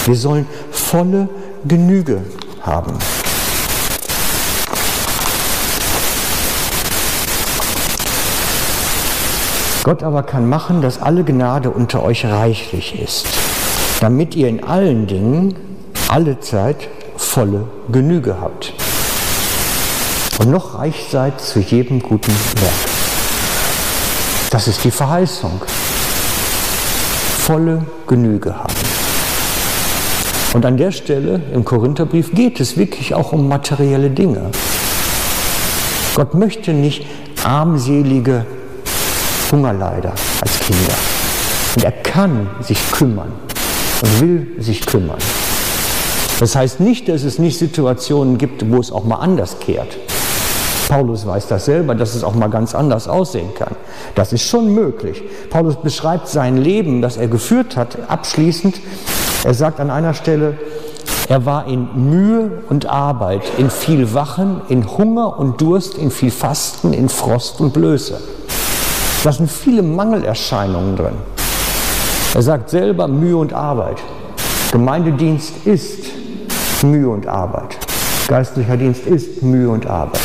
[0.05, 1.29] Wir sollen volle
[1.64, 2.22] Genüge
[2.61, 2.92] haben.
[9.83, 13.26] Gott aber kann machen, dass alle Gnade unter euch reichlich ist
[14.00, 15.54] damit ihr in allen Dingen
[16.09, 18.72] alle Zeit volle Genüge habt
[20.38, 22.72] und noch reich seid zu jedem guten Werk.
[24.50, 25.61] Das ist die Verheißung.
[27.38, 28.74] Volle Genüge haben.
[30.52, 34.50] Und an der Stelle im Korintherbrief geht es wirklich auch um materielle Dinge.
[36.14, 37.06] Gott möchte nicht
[37.44, 38.46] armselige
[39.50, 40.94] Hungerleider als Kinder.
[41.76, 43.32] Und er kann sich kümmern
[44.02, 45.18] und will sich kümmern.
[46.40, 49.96] Das heißt nicht, dass es nicht Situationen gibt, wo es auch mal anders kehrt.
[50.88, 53.74] Paulus weiß das selber, dass es auch mal ganz anders aussehen kann.
[54.14, 55.22] Das ist schon möglich.
[55.50, 58.80] Paulus beschreibt sein Leben, das er geführt hat, abschließend.
[59.44, 60.59] Er sagt an einer Stelle,
[61.28, 66.30] er war in Mühe und Arbeit, in viel Wachen, in Hunger und Durst, in viel
[66.30, 68.20] Fasten, in Frost und Blöße.
[69.24, 71.36] Da sind viele Mangelerscheinungen drin.
[72.37, 73.96] Er sagt selber Mühe und Arbeit.
[74.70, 76.05] Gemeindedienst ist
[76.83, 77.79] Mühe und Arbeit.
[78.29, 80.20] Geistlicher Dienst ist Mühe und Arbeit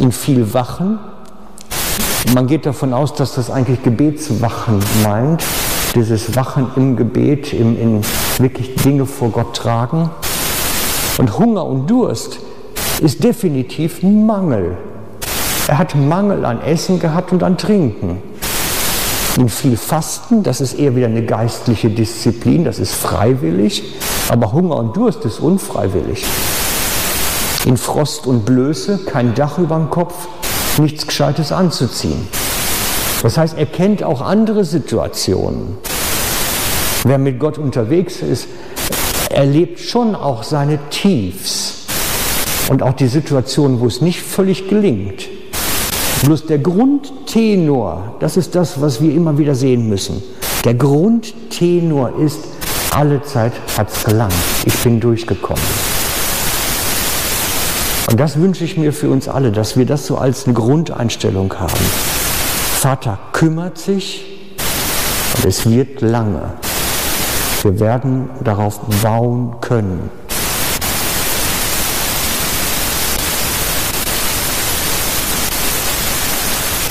[0.00, 1.00] in viel Wachen.
[2.36, 5.42] Man geht davon aus, dass das eigentlich Gebetswachen meint,
[5.96, 8.02] dieses Wachen im Gebet, im, in
[8.38, 10.08] wirklich Dinge vor Gott tragen.
[11.18, 12.38] Und Hunger und Durst
[13.00, 14.76] ist definitiv Mangel.
[15.66, 18.22] Er hat Mangel an Essen gehabt und an Trinken.
[19.36, 23.82] In viel Fasten, das ist eher wieder eine geistliche Disziplin, das ist freiwillig,
[24.28, 26.24] aber Hunger und Durst ist unfreiwillig
[27.66, 30.28] in Frost und Blöße, kein Dach über dem Kopf,
[30.78, 32.28] nichts Gescheites anzuziehen.
[33.22, 35.78] Das heißt, er kennt auch andere Situationen.
[37.04, 38.48] Wer mit Gott unterwegs ist,
[39.30, 41.86] erlebt schon auch seine Tiefs
[42.68, 45.28] und auch die Situationen, wo es nicht völlig gelingt.
[46.24, 50.22] Bloß der Grundtenor, das ist das, was wir immer wieder sehen müssen.
[50.64, 52.38] Der Grundtenor ist,
[52.92, 54.32] alle Zeit hat es gelangt.
[54.64, 55.62] Ich bin durchgekommen.
[58.10, 61.52] Und das wünsche ich mir für uns alle, dass wir das so als eine Grundeinstellung
[61.60, 61.74] haben.
[62.80, 64.24] Vater kümmert sich
[65.36, 66.54] und es wird lange.
[67.62, 70.10] Wir werden darauf bauen können.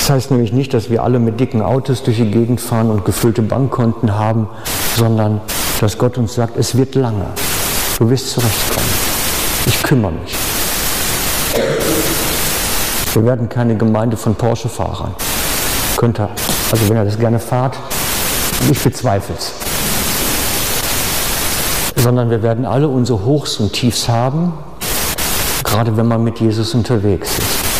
[0.03, 3.05] Das heißt nämlich nicht, dass wir alle mit dicken Autos durch die Gegend fahren und
[3.05, 4.49] gefüllte Bankkonten haben,
[4.97, 5.39] sondern
[5.79, 7.25] dass Gott uns sagt, es wird lange.
[7.99, 8.89] Du wirst zurechtkommen.
[9.65, 10.35] Ich kümmere mich.
[13.13, 15.15] Wir werden keine Gemeinde von Porsche-Fahrern.
[15.95, 16.27] Könnt ihr,
[16.69, 17.77] also wenn ihr das gerne fahrt,
[18.69, 19.53] ich bezweifle es.
[21.95, 24.51] Sondern wir werden alle unsere Hochs und Tiefs haben,
[25.63, 27.72] gerade wenn man mit Jesus unterwegs ist.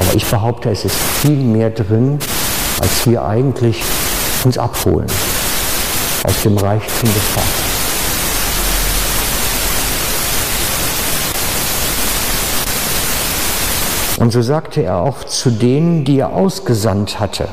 [0.00, 2.18] Aber ich behaupte, es ist viel mehr drin,
[2.80, 3.82] als wir eigentlich
[4.44, 5.06] uns abholen
[6.24, 7.70] aus dem Reichtum des Vaters.
[14.18, 17.48] Und so sagte er auch zu denen, die er ausgesandt hatte,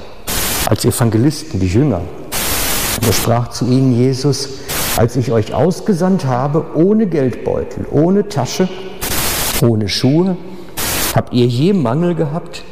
[0.69, 1.99] als Evangelisten, die Jünger.
[1.99, 4.47] Und er sprach zu ihnen, Jesus,
[4.95, 8.69] als ich euch ausgesandt habe, ohne Geldbeutel, ohne Tasche,
[9.61, 10.37] ohne Schuhe,
[11.15, 12.63] habt ihr je Mangel gehabt?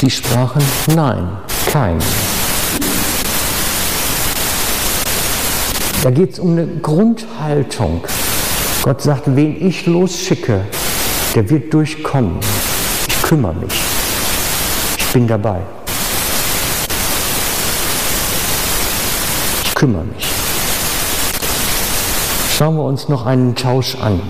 [0.00, 0.62] Sie sprachen,
[0.94, 1.28] nein,
[1.70, 1.98] kein.
[6.02, 8.04] Da geht es um eine Grundhaltung.
[8.82, 10.60] Gott sagt, wen ich losschicke,
[11.34, 12.40] der wird durchkommen
[13.24, 13.80] kümmere mich.
[14.98, 15.60] Ich bin dabei.
[19.64, 20.26] Ich kümmere mich.
[22.56, 24.20] Schauen wir uns noch einen Tausch an.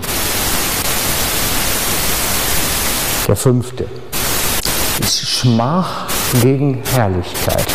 [3.27, 3.87] Der fünfte
[4.99, 6.07] ist Schmach
[6.41, 7.65] gegen Herrlichkeit.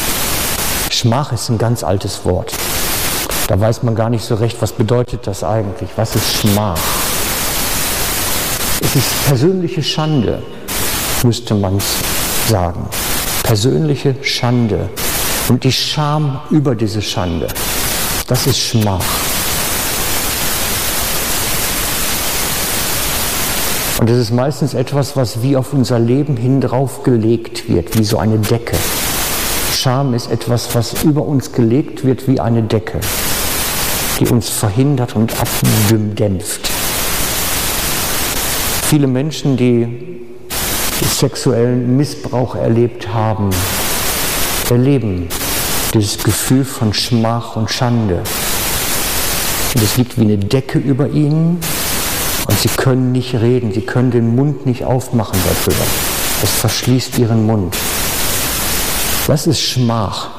[0.91, 2.53] Schmach ist ein ganz altes Wort.
[3.49, 5.91] Da weiß man gar nicht so recht, was bedeutet das eigentlich?
[5.97, 6.79] Was ist Schmach?
[8.81, 10.43] Es ist persönliche Schande
[11.25, 11.79] müsste man
[12.49, 12.89] sagen.
[13.43, 14.89] Persönliche Schande
[15.49, 17.49] und die Scham über diese Schande.
[18.27, 19.30] Das ist Schmach.
[24.01, 28.03] Und es ist meistens etwas, was wie auf unser Leben hin drauf gelegt wird, wie
[28.03, 28.75] so eine Decke.
[29.75, 32.99] Scham ist etwas, was über uns gelegt wird wie eine Decke,
[34.19, 36.71] die uns verhindert und abdämpft.
[38.85, 39.87] Viele Menschen, die
[41.05, 43.51] sexuellen Missbrauch erlebt haben,
[44.71, 45.29] erleben
[45.93, 48.23] dieses Gefühl von Schmach und Schande.
[49.75, 51.61] Und es liegt wie eine Decke über ihnen
[52.51, 55.85] und sie können nicht reden, sie können den Mund nicht aufmachen darüber.
[56.43, 57.77] Es verschließt ihren Mund.
[59.29, 60.31] Was ist Schmach?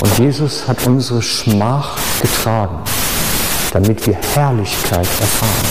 [0.00, 2.78] Und Jesus hat unsere Schmach getragen,
[3.72, 5.68] damit wir Herrlichkeit erfahren.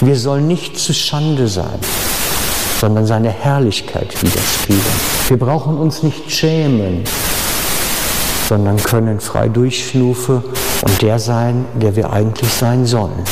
[0.00, 1.78] Wir sollen nicht zu Schande sein,
[2.80, 5.00] sondern seine Herrlichkeit widerspiegeln.
[5.28, 7.04] Wir brauchen uns nicht schämen,
[8.48, 10.42] sondern können frei durchschnufe
[10.82, 13.24] und der sein, der wir eigentlich sein sollen.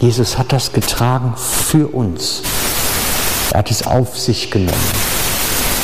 [0.00, 2.42] Jesus hat das getragen für uns.
[3.52, 4.72] Er hat es auf sich genommen.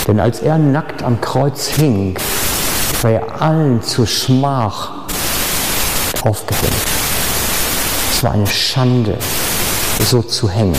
[0.07, 2.17] Denn als er nackt am Kreuz hing,
[3.03, 4.93] war er allen zur Schmach
[6.23, 6.73] aufgehängt.
[8.13, 9.19] Es war eine Schande,
[10.01, 10.77] so zu hängen.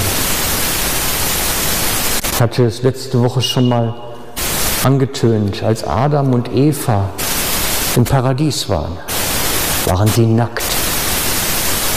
[2.32, 4.07] Ich hatte es letzte Woche schon mal
[4.88, 7.10] angetönt, als Adam und Eva
[7.98, 8.98] im Paradies waren,
[9.86, 10.64] waren sie nackt.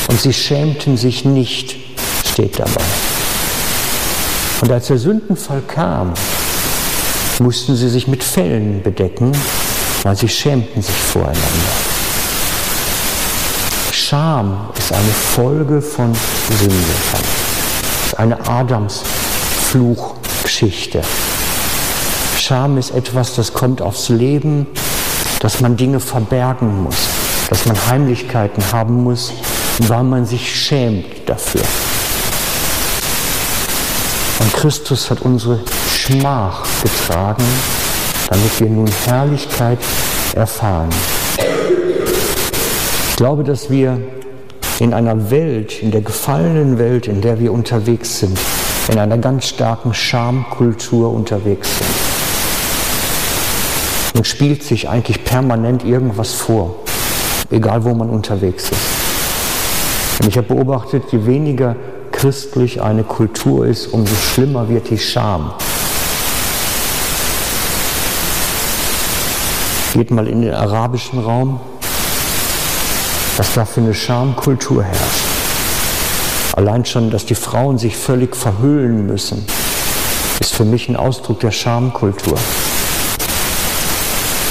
[0.09, 1.77] Und sie schämten sich nicht,
[2.27, 2.83] steht dabei.
[4.63, 6.15] Und als der Sündenfall kam,
[7.39, 9.31] mussten sie sich mit Fellen bedecken,
[10.03, 11.39] weil sie schämten sich voreinander.
[13.93, 16.13] Scham ist eine Folge von
[16.59, 16.75] Sünde.
[18.05, 21.03] ist eine Adams-Fluchgeschichte.
[22.51, 24.67] Scham ist etwas, das kommt aufs Leben,
[25.39, 26.97] dass man Dinge verbergen muss,
[27.49, 29.33] dass man Heimlichkeiten haben muss,
[29.87, 31.61] weil man sich schämt dafür.
[34.41, 35.61] Und Christus hat unsere
[35.95, 37.45] Schmach getragen,
[38.29, 39.79] damit wir nun Herrlichkeit
[40.35, 40.89] erfahren.
[43.11, 44.01] Ich glaube, dass wir
[44.81, 48.37] in einer Welt, in der gefallenen Welt, in der wir unterwegs sind,
[48.89, 52.00] in einer ganz starken Schamkultur unterwegs sind.
[54.21, 56.81] Und spielt sich eigentlich permanent irgendwas vor,
[57.51, 60.21] egal wo man unterwegs ist.
[60.21, 61.75] Und ich habe beobachtet, je weniger
[62.13, 65.55] christlich eine Kultur ist, umso schlimmer wird die Scham.
[69.95, 71.59] Geht mal in den arabischen Raum,
[73.39, 75.25] was da für eine Schamkultur herrscht.
[76.57, 79.47] Allein schon, dass die Frauen sich völlig verhüllen müssen,
[80.41, 82.37] ist für mich ein Ausdruck der Schamkultur.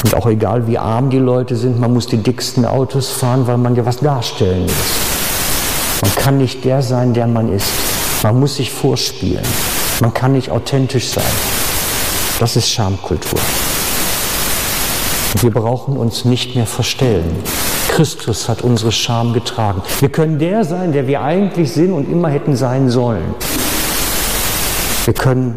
[0.04, 3.58] Und auch egal wie arm die Leute sind, man muss die dicksten Autos fahren, weil
[3.58, 6.02] man ja was darstellen muss.
[6.02, 7.72] Man kann nicht der sein, der man ist.
[8.24, 9.44] Man muss sich vorspielen.
[10.00, 11.24] Man kann nicht authentisch sein.
[12.40, 13.40] Das ist Schamkultur.
[15.42, 17.44] Wir brauchen uns nicht mehr verstellen.
[17.90, 19.82] Christus hat unsere Scham getragen.
[20.00, 23.36] Wir können der sein, der wir eigentlich sind und immer hätten sein sollen.
[25.06, 25.56] Wir können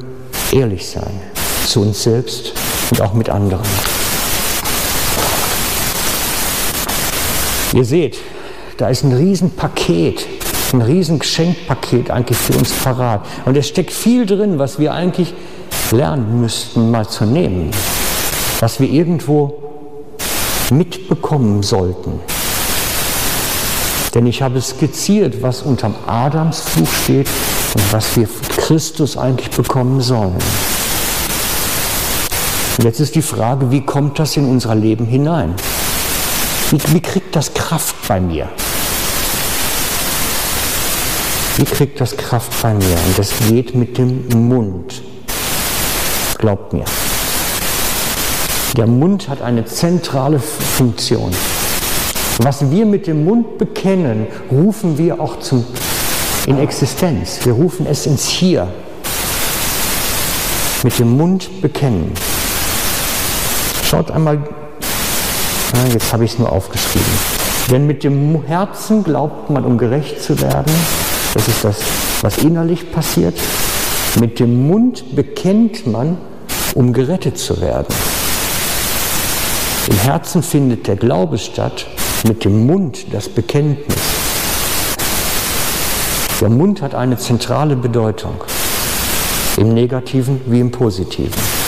[0.51, 1.20] ehrlich sein
[1.66, 2.53] zu uns selbst
[2.90, 3.62] und auch mit anderen.
[7.75, 8.18] Ihr seht,
[8.77, 10.27] da ist ein Riesenpaket,
[10.73, 13.25] ein Riesengeschenkpaket eigentlich für uns parat.
[13.45, 15.33] Und es steckt viel drin, was wir eigentlich
[15.91, 17.70] lernen müssten, mal zu nehmen.
[18.61, 19.55] Was wir irgendwo
[20.70, 22.20] mitbekommen sollten.
[24.14, 27.29] Denn ich habe skizziert, was unterm Adamsfluch steht
[27.75, 30.37] und was wir von Christus eigentlich bekommen sollen.
[32.79, 35.55] Und jetzt ist die Frage, wie kommt das in unser Leben hinein?
[36.73, 38.49] Wie, wie kriegt das Kraft bei mir?
[41.59, 42.97] Wie kriegt das Kraft bei mir?
[43.07, 45.03] Und das geht mit dem Mund.
[46.39, 46.87] Glaubt mir.
[48.75, 51.31] Der Mund hat eine zentrale Funktion.
[52.39, 55.66] Was wir mit dem Mund bekennen, rufen wir auch zum,
[56.47, 57.41] in Existenz.
[57.45, 58.66] Wir rufen es ins Hier.
[60.83, 62.12] Mit dem Mund bekennen.
[63.85, 64.39] Schaut einmal,
[65.93, 67.12] jetzt habe ich es nur aufgeschrieben.
[67.70, 70.73] Denn mit dem Herzen glaubt man, um gerecht zu werden.
[71.35, 71.77] Das ist das,
[72.20, 73.35] was innerlich passiert.
[74.20, 76.18] Mit dem Mund bekennt man,
[76.75, 77.95] um gerettet zu werden.
[79.89, 81.87] Im Herzen findet der Glaube statt,
[82.25, 83.97] mit dem Mund das Bekenntnis.
[86.41, 88.45] Der Mund hat eine zentrale Bedeutung,
[89.57, 91.62] im negativen wie im positiven.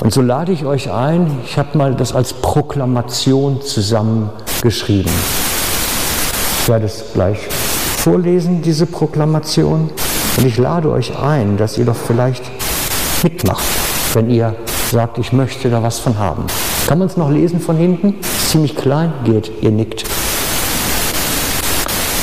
[0.00, 5.12] Und so lade ich euch ein, ich habe mal das als Proklamation zusammengeschrieben.
[6.62, 7.38] Ich werde es gleich
[7.98, 9.90] vorlesen, diese Proklamation.
[10.38, 12.42] Und ich lade euch ein, dass ihr doch vielleicht
[13.22, 13.62] mitmacht,
[14.14, 14.56] wenn ihr
[14.90, 16.44] sagt, ich möchte da was von haben.
[16.86, 18.14] Kann man es noch lesen von hinten?
[18.48, 20.04] Ziemlich klein, geht, ihr nickt.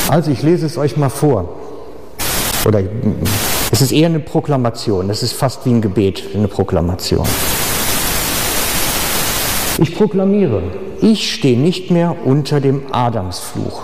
[0.09, 1.49] Also ich lese es euch mal vor.
[2.65, 2.81] Oder
[3.71, 7.27] es ist eher eine Proklamation, es ist fast wie ein Gebet, eine Proklamation.
[9.79, 10.63] Ich proklamiere,
[11.01, 13.83] ich stehe nicht mehr unter dem Adamsfluch,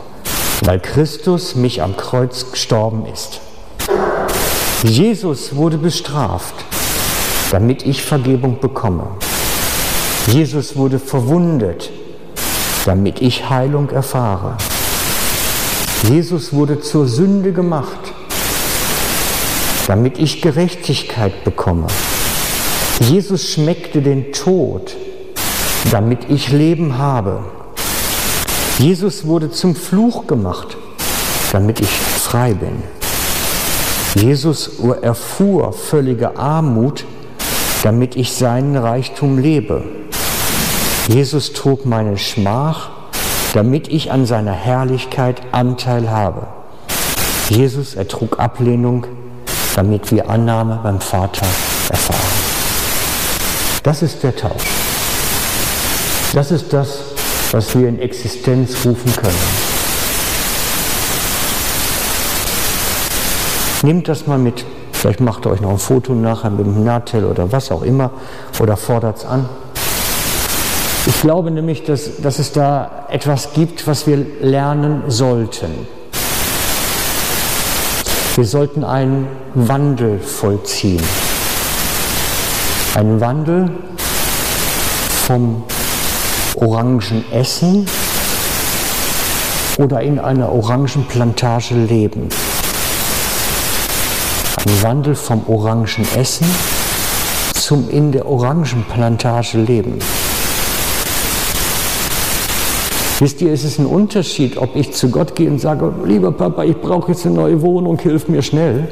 [0.63, 3.41] weil Christus mich am Kreuz gestorben ist.
[4.81, 6.55] Jesus wurde bestraft,
[7.51, 9.05] damit ich Vergebung bekomme.
[10.25, 11.91] Jesus wurde verwundet,
[12.85, 14.57] damit ich Heilung erfahre.
[16.09, 18.13] Jesus wurde zur Sünde gemacht,
[19.85, 21.85] damit ich Gerechtigkeit bekomme.
[22.99, 24.95] Jesus schmeckte den Tod,
[25.91, 27.43] damit ich Leben habe.
[28.79, 30.77] Jesus wurde zum Fluch gemacht,
[31.51, 32.83] damit ich frei bin.
[34.15, 37.05] Jesus erfuhr völlige Armut,
[37.83, 39.83] damit ich seinen Reichtum lebe.
[41.07, 42.89] Jesus trug meine Schmach,
[43.53, 46.47] damit ich an seiner Herrlichkeit Anteil habe.
[47.49, 49.05] Jesus ertrug Ablehnung,
[49.75, 51.45] damit wir Annahme beim Vater
[51.89, 52.19] erfahren.
[53.83, 54.92] Das ist der Tausch.
[56.33, 56.97] Das ist das,
[57.51, 59.33] was wir in Existenz rufen können.
[63.83, 64.65] Nehmt das mal mit.
[64.93, 68.09] Vielleicht macht ihr euch noch ein Foto nachher mit dem Natel oder was auch immer
[68.59, 69.47] oder fordert es an.
[71.05, 75.85] Ich glaube nämlich, dass, dass es da etwas gibt, was wir lernen sollten.
[78.35, 81.03] Wir sollten einen Wandel vollziehen.
[82.95, 83.69] Einen Wandel
[85.27, 85.63] vom
[86.57, 87.85] Orangenessen
[89.77, 92.29] oder in einer Orangenplantage leben.
[94.65, 96.47] Ein Wandel vom Orangenessen
[97.53, 99.99] zum in der Orangenplantage leben.
[103.19, 106.63] Wisst ihr, es ist ein Unterschied, ob ich zu Gott gehe und sage, lieber Papa,
[106.63, 108.91] ich brauche jetzt eine neue Wohnung, hilf mir schnell.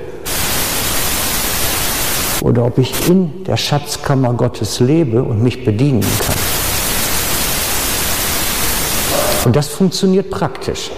[2.42, 6.61] Oder ob ich in der Schatzkammer Gottes lebe und mich bedienen kann.
[9.46, 10.92] Und das funktioniert praktisch.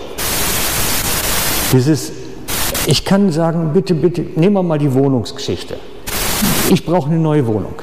[1.71, 2.11] Dieses,
[2.85, 5.77] ich kann sagen, bitte, bitte, nehmen wir mal die Wohnungsgeschichte.
[6.69, 7.75] Ich brauche eine neue Wohnung.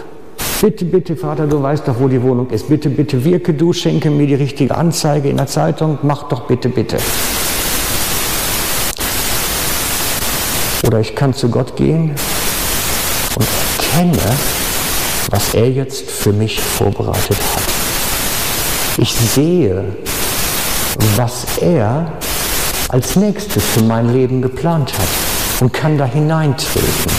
[0.61, 2.69] Bitte, bitte, Vater, du weißt doch, wo die Wohnung ist.
[2.69, 5.99] Bitte, bitte, wirke du, schenke mir die richtige Anzeige in der Zeitung.
[6.03, 6.99] Mach doch bitte, bitte.
[10.87, 12.15] Oder ich kann zu Gott gehen
[13.37, 13.47] und
[13.79, 14.19] erkenne,
[15.31, 17.63] was er jetzt für mich vorbereitet hat.
[18.99, 19.97] Ich sehe,
[21.17, 22.13] was er
[22.89, 25.09] als nächstes für mein Leben geplant hat
[25.61, 27.13] und kann da hineintreten.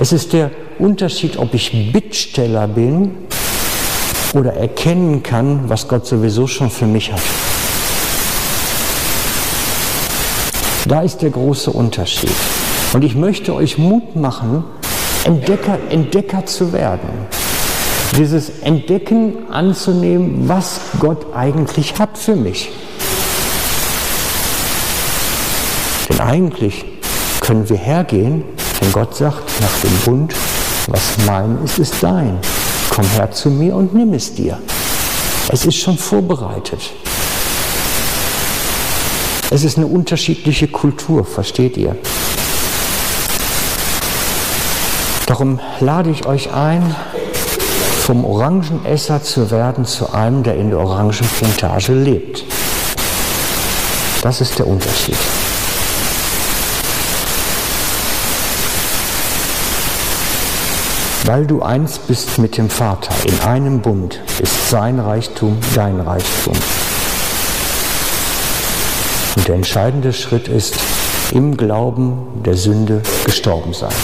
[0.00, 3.12] Es ist der Unterschied, ob ich Bittsteller bin
[4.34, 7.20] oder erkennen kann, was Gott sowieso schon für mich hat.
[10.86, 12.34] Da ist der große Unterschied.
[12.92, 14.64] Und ich möchte euch Mut machen,
[15.24, 17.08] Entdecker, Entdecker zu werden.
[18.16, 22.70] Dieses Entdecken anzunehmen, was Gott eigentlich hat für mich.
[26.08, 26.84] Denn eigentlich
[27.40, 28.44] können wir hergehen,
[28.80, 30.34] wenn Gott sagt, nach dem Bund,
[30.88, 32.38] was mein ist, ist dein.
[32.90, 34.58] Komm her zu mir und nimm es dir.
[35.48, 36.80] Es ist schon vorbereitet.
[39.50, 41.96] Es ist eine unterschiedliche Kultur, versteht ihr?
[45.26, 46.94] Darum lade ich euch ein,
[48.02, 52.44] vom Orangenesser zu werden zu einem, der in der Orangenplantage lebt.
[54.22, 55.16] Das ist der Unterschied.
[61.26, 66.56] Weil du eins bist mit dem Vater, in einem Bund, ist sein Reichtum dein Reichtum.
[69.36, 70.74] Und der entscheidende Schritt ist,
[71.30, 73.94] im Glauben der Sünde gestorben sein.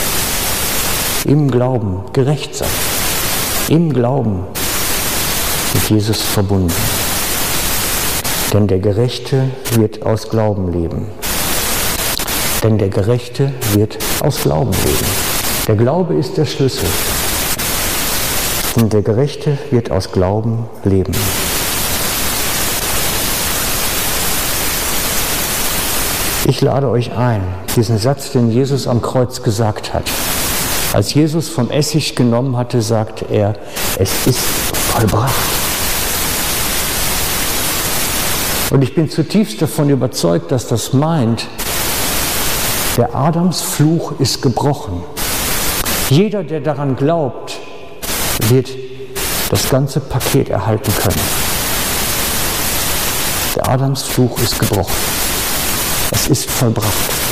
[1.24, 2.68] Im Glauben gerecht sein.
[3.68, 4.46] Im Glauben
[5.74, 6.72] mit Jesus verbunden.
[8.54, 11.06] Denn der Gerechte wird aus Glauben leben.
[12.62, 15.06] Denn der Gerechte wird aus Glauben leben.
[15.66, 16.88] Der Glaube ist der Schlüssel.
[18.76, 21.12] Und der Gerechte wird aus Glauben leben.
[26.46, 27.42] Ich lade euch ein,
[27.76, 30.04] diesen Satz, den Jesus am Kreuz gesagt hat.
[30.98, 33.54] Als Jesus vom Essig genommen hatte, sagte er,
[34.00, 35.32] es ist vollbracht.
[38.70, 41.46] Und ich bin zutiefst davon überzeugt, dass das meint,
[42.96, 45.04] der Adamsfluch ist gebrochen.
[46.10, 47.60] Jeder, der daran glaubt,
[48.48, 48.68] wird
[49.50, 51.20] das ganze Paket erhalten können.
[53.54, 54.96] Der Adamsfluch ist gebrochen.
[56.10, 57.27] Es ist vollbracht.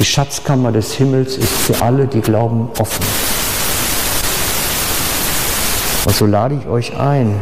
[0.00, 3.04] Die Schatzkammer des Himmels ist für alle, die glauben, offen.
[6.06, 7.38] Und so lade ich euch ein,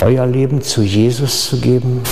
[0.00, 2.02] euer Leben zu Jesus zu geben,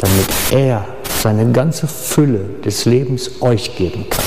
[0.00, 0.84] damit er
[1.22, 4.24] seine ganze Fülle des Lebens euch geben kann.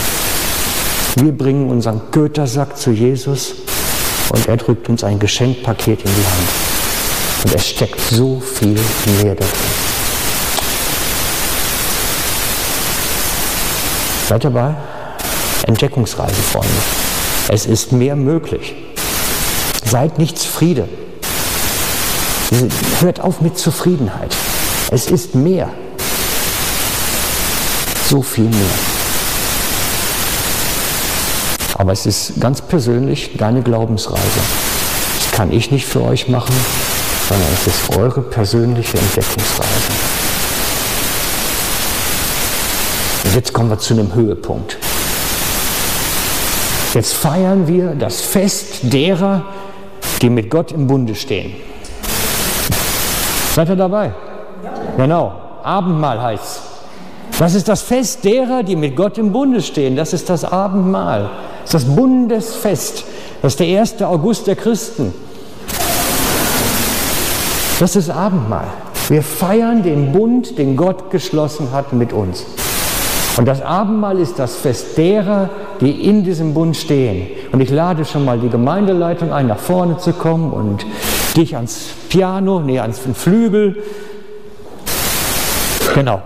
[1.16, 3.54] Wir bringen unseren Göttersack zu Jesus
[4.32, 7.46] und er drückt uns ein Geschenkpaket in die Hand.
[7.46, 8.78] Und es steckt so viel
[9.22, 9.83] mehr darin.
[14.34, 14.74] Seid dabei?
[15.68, 16.68] Entdeckungsreise, Freunde.
[17.50, 18.74] Es ist mehr möglich.
[19.86, 20.90] Seid nicht zufrieden.
[23.00, 24.36] Hört auf mit Zufriedenheit.
[24.90, 25.70] Es ist mehr.
[28.10, 28.74] So viel mehr.
[31.76, 34.42] Aber es ist ganz persönlich deine Glaubensreise.
[35.20, 36.56] Das kann ich nicht für euch machen,
[37.30, 40.24] sondern es ist eure persönliche Entdeckungsreise.
[43.23, 44.78] Und jetzt kommen wir zu einem Höhepunkt.
[46.94, 49.46] Jetzt feiern wir das Fest derer,
[50.22, 51.56] die mit Gott im Bunde stehen.
[53.56, 54.14] Seid ihr dabei?
[54.98, 55.34] Genau.
[55.64, 56.62] Abendmahl heißt.
[57.40, 59.96] Das ist das Fest derer, die mit Gott im Bunde stehen.
[59.96, 61.30] Das ist das Abendmahl.
[61.64, 63.06] Das ist das Bundesfest.
[63.42, 64.02] Das ist der 1.
[64.04, 65.14] August der Christen.
[67.80, 68.68] Das ist Abendmahl.
[69.10, 72.46] Wir feiern den Bund, den Gott geschlossen hat mit uns.
[73.38, 75.50] Und das Abendmahl ist das Fest derer,
[75.82, 77.28] die in diesem Bund stehen.
[77.52, 80.86] Und ich lade schon mal die Gemeindeleitung ein, nach vorne zu kommen und
[81.36, 83.84] dich ans Piano, nee, ans Flügel.
[85.96, 86.22] Genau.